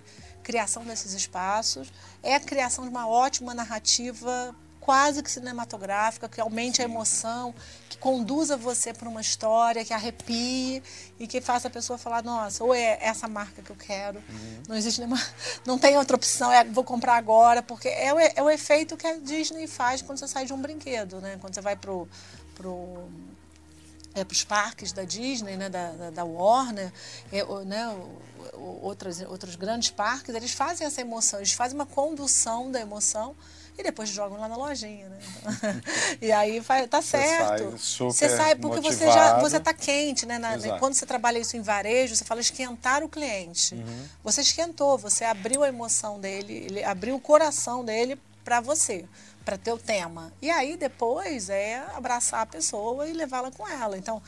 criação 0.41 0.85
desses 0.85 1.13
espaços, 1.13 1.93
é 2.23 2.33
a 2.33 2.39
criação 2.39 2.83
de 2.83 2.89
uma 2.89 3.07
ótima 3.07 3.53
narrativa 3.53 4.55
quase 4.87 5.21
que 5.21 5.29
cinematográfica, 5.29 6.29
que 6.29 6.39
aumente 6.39 6.77
Sim. 6.77 6.83
a 6.83 6.85
emoção, 6.85 7.53
que 7.89 7.97
conduza 7.97 8.55
você 8.55 8.93
para 8.93 9.09
uma 9.09 9.19
história, 9.19 9.83
que 9.83 9.93
arrepie 9.93 10.81
e 11.19 11.27
que 11.27 11.41
faça 11.41 11.67
a 11.67 11.69
pessoa 11.69 11.97
falar, 11.99 12.23
nossa, 12.23 12.63
ou 12.63 12.73
é 12.73 12.97
essa 13.01 13.27
marca 13.27 13.61
que 13.61 13.69
eu 13.69 13.75
quero, 13.75 14.23
uhum. 14.29 14.63
não 14.69 14.77
existe 14.77 15.01
nenhuma, 15.01 15.21
não 15.67 15.77
tem 15.77 15.97
outra 15.97 16.15
opção, 16.15 16.49
é, 16.49 16.63
vou 16.63 16.85
comprar 16.85 17.17
agora, 17.17 17.61
porque 17.61 17.89
é 17.89 18.13
o, 18.13 18.17
é 18.17 18.41
o 18.41 18.49
efeito 18.49 18.95
que 18.95 19.05
a 19.05 19.17
Disney 19.17 19.67
faz 19.67 20.01
quando 20.01 20.19
você 20.19 20.27
sai 20.29 20.45
de 20.45 20.53
um 20.53 20.61
brinquedo, 20.61 21.19
né? 21.19 21.37
Quando 21.41 21.53
você 21.53 21.59
vai 21.59 21.75
pro, 21.75 22.07
pro 22.55 23.09
é, 24.15 24.23
para 24.23 24.33
os 24.33 24.45
parques 24.45 24.93
da 24.93 25.03
Disney, 25.03 25.57
né, 25.57 25.67
da, 25.67 25.91
da, 25.91 26.09
da 26.11 26.23
Warner, 26.23 26.93
é, 27.29 27.43
né, 27.65 27.93
outros, 28.53 29.19
outros 29.19 29.57
grandes 29.57 29.89
parques, 29.89 30.33
eles 30.33 30.53
fazem 30.53 30.87
essa 30.87 31.01
emoção, 31.01 31.39
eles 31.39 31.51
fazem 31.51 31.75
uma 31.75 31.85
condução 31.85 32.71
da 32.71 32.79
emoção 32.79 33.35
e 33.77 33.83
depois 33.83 34.09
jogam 34.09 34.39
lá 34.39 34.47
na 34.47 34.55
lojinha, 34.55 35.07
né? 35.07 35.19
e 36.21 36.31
aí 36.31 36.59
vai, 36.59 36.87
tá 36.87 37.01
certo. 37.01 37.77
Você 37.77 38.29
sai 38.29 38.55
porque 38.55 38.81
motivado. 38.81 38.97
você 38.97 39.05
já 39.05 39.39
você 39.39 39.59
tá 39.59 39.73
quente, 39.73 40.25
né? 40.25 40.39
Na, 40.39 40.57
quando 40.79 40.95
você 40.95 41.05
trabalha 41.05 41.37
isso 41.37 41.55
em 41.55 41.61
varejo, 41.61 42.15
você 42.15 42.25
fala 42.25 42.41
esquentar 42.41 43.03
o 43.03 43.09
cliente. 43.09 43.75
Uhum. 43.75 44.05
Você 44.23 44.41
esquentou, 44.41 44.97
você 44.97 45.23
abriu 45.23 45.63
a 45.63 45.67
emoção 45.67 46.19
dele, 46.19 46.53
ele 46.53 46.83
abriu 46.83 47.15
o 47.15 47.19
coração 47.19 47.85
dele 47.85 48.19
para 48.43 48.59
você, 48.59 49.05
para 49.45 49.57
ter 49.57 49.71
o 49.71 49.77
tema. 49.77 50.33
E 50.41 50.49
aí 50.49 50.75
depois 50.75 51.49
é 51.49 51.83
abraçar 51.93 52.41
a 52.41 52.45
pessoa 52.45 53.07
e 53.07 53.13
levá-la 53.13 53.51
com 53.51 53.67
ela. 53.67 53.97
Então, 53.97 54.21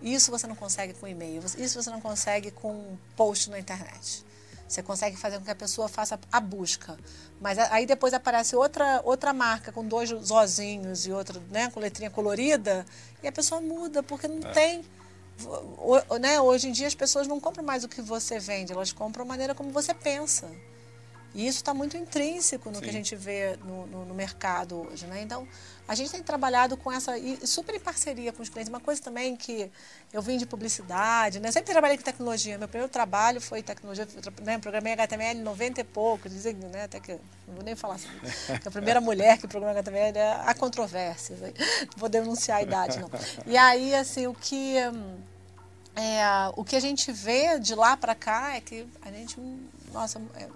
isso 0.00 0.30
você 0.30 0.46
não 0.46 0.56
consegue 0.56 0.94
com 0.94 1.06
e-mail, 1.06 1.42
isso 1.58 1.82
você 1.82 1.90
não 1.90 2.00
consegue 2.00 2.50
com 2.50 2.96
post 3.16 3.50
na 3.50 3.58
internet. 3.58 4.24
Você 4.66 4.82
consegue 4.82 5.16
fazer 5.16 5.38
com 5.38 5.44
que 5.44 5.50
a 5.50 5.54
pessoa 5.54 5.88
faça 5.88 6.18
a 6.32 6.40
busca. 6.40 6.96
Mas 7.40 7.58
aí 7.58 7.86
depois 7.86 8.14
aparece 8.14 8.56
outra, 8.56 9.00
outra 9.04 9.32
marca 9.32 9.70
com 9.70 9.86
dois 9.86 10.08
zozinhos 10.10 11.06
e 11.06 11.12
outra 11.12 11.40
né, 11.50 11.70
com 11.70 11.80
letrinha 11.80 12.10
colorida 12.10 12.86
e 13.22 13.28
a 13.28 13.32
pessoa 13.32 13.60
muda, 13.60 14.02
porque 14.02 14.26
não 14.26 14.48
é. 14.48 14.52
tem. 14.52 14.84
O, 15.78 16.18
né, 16.18 16.40
hoje 16.40 16.68
em 16.68 16.72
dia 16.72 16.86
as 16.86 16.94
pessoas 16.94 17.26
não 17.26 17.40
compram 17.40 17.64
mais 17.64 17.84
o 17.84 17.88
que 17.88 18.00
você 18.00 18.38
vende, 18.38 18.72
elas 18.72 18.92
compram 18.92 19.24
a 19.24 19.28
maneira 19.28 19.54
como 19.54 19.70
você 19.70 19.92
pensa. 19.92 20.48
E 21.34 21.48
isso 21.48 21.58
está 21.58 21.74
muito 21.74 21.96
intrínseco 21.96 22.70
no 22.70 22.76
Sim. 22.76 22.82
que 22.82 22.88
a 22.88 22.92
gente 22.92 23.16
vê 23.16 23.56
no, 23.64 23.86
no, 23.86 24.04
no, 24.04 24.14
mercado 24.14 24.86
hoje. 24.86 25.04
Né? 25.06 25.20
Então, 25.20 25.48
a 25.86 25.94
gente 25.94 26.12
tem 26.12 26.22
trabalhado 26.22 26.76
com 26.76 26.92
essa, 26.92 27.18
e 27.18 27.44
super 27.44 27.74
em 27.74 27.80
parceria 27.80 28.32
com 28.32 28.40
os 28.40 28.48
clientes. 28.48 28.68
Uma 28.68 28.78
coisa 28.78 29.02
também 29.02 29.34
que 29.34 29.68
eu 30.12 30.22
vim 30.22 30.38
de 30.38 30.46
publicidade, 30.46 31.40
né? 31.40 31.50
sempre 31.50 31.72
trabalhei 31.72 31.96
com 31.96 32.04
tecnologia. 32.04 32.56
Meu 32.56 32.68
primeiro 32.68 32.90
trabalho 32.90 33.40
foi 33.40 33.64
tecnologia, 33.64 34.06
né? 34.42 34.58
programei 34.58 34.92
HTML 34.92 35.40
em 35.40 35.42
90 35.42 35.80
e 35.80 35.84
pouco, 35.84 36.28
dizem, 36.28 36.54
né? 36.54 36.84
até 36.84 37.00
que 37.00 37.12
não 37.48 37.56
vou 37.56 37.64
nem 37.64 37.74
falar 37.74 37.98
sobre 37.98 38.16
isso. 38.28 38.52
A 38.64 38.70
primeira 38.70 39.00
mulher 39.00 39.36
que 39.38 39.48
programou 39.48 39.76
HTML, 39.76 40.16
é 40.16 40.40
há 40.46 40.54
controvérsias, 40.54 41.40
não 41.40 41.50
vou 41.96 42.08
denunciar 42.08 42.58
a 42.58 42.62
idade, 42.62 43.00
não. 43.00 43.10
E 43.44 43.56
aí, 43.56 43.92
assim, 43.94 44.28
o 44.28 44.34
que... 44.34 44.76
É, 45.96 46.24
o 46.56 46.64
que 46.64 46.74
a 46.74 46.80
gente 46.80 47.12
vê 47.12 47.56
de 47.60 47.72
lá 47.72 47.96
para 47.96 48.16
cá 48.16 48.56
é 48.56 48.60
que 48.60 48.84
a 49.00 49.12
gente, 49.12 49.40
nossa, 49.92 50.20
é, 50.34 50.48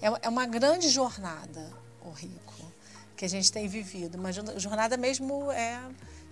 é, 0.00 0.08
é 0.22 0.28
uma 0.28 0.46
grande 0.46 0.88
jornada, 0.88 1.70
o 2.02 2.10
Rico, 2.10 2.54
que 3.16 3.24
a 3.24 3.28
gente 3.28 3.50
tem 3.52 3.68
vivido. 3.68 4.16
Uma 4.16 4.32
jornada 4.32 4.96
mesmo 4.96 5.50
é 5.52 5.80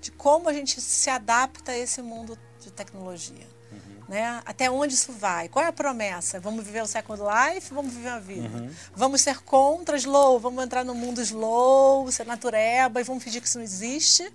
de 0.00 0.10
como 0.10 0.48
a 0.48 0.52
gente 0.52 0.80
se 0.80 1.10
adapta 1.10 1.72
a 1.72 1.76
esse 1.76 2.00
mundo 2.00 2.38
de 2.60 2.70
tecnologia. 2.70 3.46
Uhum. 3.70 4.02
Né? 4.08 4.42
Até 4.46 4.70
onde 4.70 4.94
isso 4.94 5.12
vai? 5.12 5.48
Qual 5.48 5.64
é 5.64 5.68
a 5.68 5.72
promessa? 5.72 6.40
Vamos 6.40 6.64
viver 6.64 6.82
o 6.82 6.86
Second 6.86 7.20
Life? 7.22 7.74
Vamos 7.74 7.92
viver 7.92 8.08
a 8.08 8.18
vida? 8.18 8.56
Uhum. 8.56 8.70
Vamos 8.94 9.20
ser 9.20 9.40
contra 9.40 9.96
slow? 9.96 10.38
Vamos 10.40 10.64
entrar 10.64 10.84
no 10.84 10.94
mundo 10.94 11.20
slow, 11.20 12.10
ser 12.10 12.26
natureba 12.26 13.00
e 13.00 13.04
vamos 13.04 13.22
fingir 13.22 13.42
que 13.42 13.48
isso 13.48 13.58
não 13.58 13.64
existe? 13.64 14.32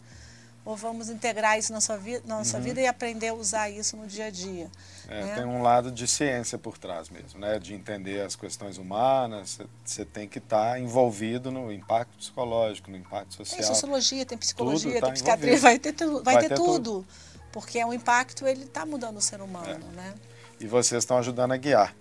Ou 0.65 0.77
vamos 0.77 1.09
integrar 1.09 1.59
isso 1.59 1.73
na 1.73 1.81
sua, 1.81 1.97
vi 1.97 2.21
na 2.25 2.37
nossa 2.37 2.57
uhum. 2.57 2.63
vida 2.63 2.81
e 2.81 2.87
aprender 2.87 3.29
a 3.29 3.33
usar 3.33 3.69
isso 3.69 3.97
no 3.97 4.07
dia 4.07 4.27
a 4.27 4.29
dia. 4.29 4.69
É, 5.09 5.23
né? 5.23 5.35
Tem 5.35 5.45
um 5.45 5.61
lado 5.61 5.91
de 5.91 6.07
ciência 6.07 6.57
por 6.57 6.77
trás 6.77 7.09
mesmo, 7.09 7.39
né? 7.39 7.59
de 7.59 7.73
entender 7.73 8.21
as 8.21 8.35
questões 8.35 8.77
humanas, 8.77 9.59
você 9.83 10.05
tem 10.05 10.27
que 10.27 10.37
estar 10.37 10.71
tá 10.71 10.79
envolvido 10.79 11.51
no 11.51 11.71
impacto 11.71 12.17
psicológico, 12.17 12.89
no 12.89 12.97
impacto 12.97 13.35
social. 13.35 13.59
Tem 13.59 13.67
sociologia, 13.67 14.25
tem 14.25 14.37
psicologia, 14.37 14.99
tá 14.99 15.07
tem 15.07 15.13
psiquiatria, 15.13 15.57
vai 15.57 15.77
ter, 15.77 15.93
vai, 15.93 16.21
vai 16.21 16.37
ter, 16.37 16.49
ter 16.49 16.55
tudo, 16.55 16.73
tudo, 16.73 17.07
porque 17.51 17.83
o 17.83 17.93
impacto 17.93 18.47
ele 18.47 18.63
está 18.63 18.85
mudando 18.85 19.17
o 19.17 19.21
ser 19.21 19.41
humano. 19.41 19.67
É. 19.67 19.95
Né? 19.95 20.13
E 20.59 20.65
vocês 20.65 21.03
estão 21.03 21.17
ajudando 21.17 21.51
a 21.51 21.57
guiar. 21.57 21.93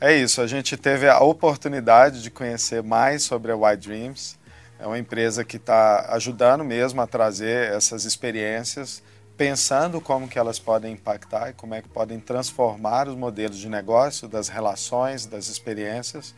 É 0.00 0.14
isso, 0.14 0.40
a 0.40 0.46
gente 0.46 0.76
teve 0.78 1.08
a 1.08 1.18
oportunidade 1.20 2.22
de 2.22 2.30
conhecer 2.30 2.82
mais 2.82 3.22
sobre 3.22 3.52
a 3.52 3.56
White 3.56 3.86
Dreams, 3.86 4.38
é 4.80 4.86
uma 4.86 4.98
empresa 4.98 5.44
que 5.44 5.58
está 5.58 6.06
ajudando 6.14 6.64
mesmo 6.64 7.02
a 7.02 7.06
trazer 7.06 7.70
essas 7.70 8.06
experiências, 8.06 9.02
pensando 9.36 10.00
como 10.00 10.26
que 10.26 10.38
elas 10.38 10.58
podem 10.58 10.94
impactar 10.94 11.50
e 11.50 11.52
como 11.52 11.74
é 11.74 11.82
que 11.82 11.88
podem 11.88 12.18
transformar 12.18 13.06
os 13.06 13.14
modelos 13.14 13.58
de 13.58 13.68
negócio, 13.68 14.26
das 14.26 14.48
relações, 14.48 15.26
das 15.26 15.48
experiências, 15.48 16.34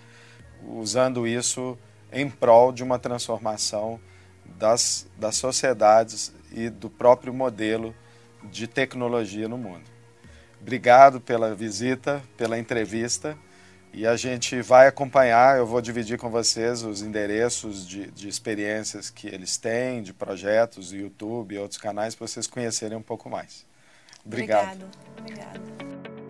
usando 0.65 1.27
isso 1.27 1.79
em 2.13 2.29
prol 2.29 2.73
de 2.73 2.83
uma 2.83 2.99
transformação 2.99 4.01
das, 4.45 5.07
das 5.17 5.37
sociedades 5.37 6.33
e 6.51 6.69
do 6.69 6.91
próprio 6.91 7.33
modelo 7.33 7.95
de 8.51 8.67
tecnologia 8.67 9.49
no 9.49 9.57
mundo. 9.57 9.85
Obrigado 10.61 11.21
pela 11.21 11.55
visita, 11.55 12.21
pela 12.37 12.59
entrevista. 12.59 13.39
E 13.95 14.07
a 14.07 14.17
gente 14.17 14.63
vai 14.63 14.87
acompanhar, 14.87 15.59
eu 15.59 15.67
vou 15.67 15.81
dividir 15.83 16.19
com 16.19 16.31
vocês 16.31 16.83
os 16.83 17.03
endereços 17.03 17.87
de, 17.87 18.11
de 18.11 18.27
experiências 18.27 19.11
que 19.11 19.27
eles 19.27 19.59
têm, 19.59 20.03
de 20.03 20.15
projetos, 20.15 20.93
YouTube 20.93 21.55
e 21.55 21.59
outros 21.59 21.79
canais, 21.79 22.15
para 22.15 22.27
vocês 22.27 22.47
conhecerem 22.47 22.97
um 22.97 23.03
pouco 23.03 23.29
mais. 23.29 23.67
Obrigado. 24.25 24.87
Obrigado. 25.19 25.61
Obrigado. 25.61 26.22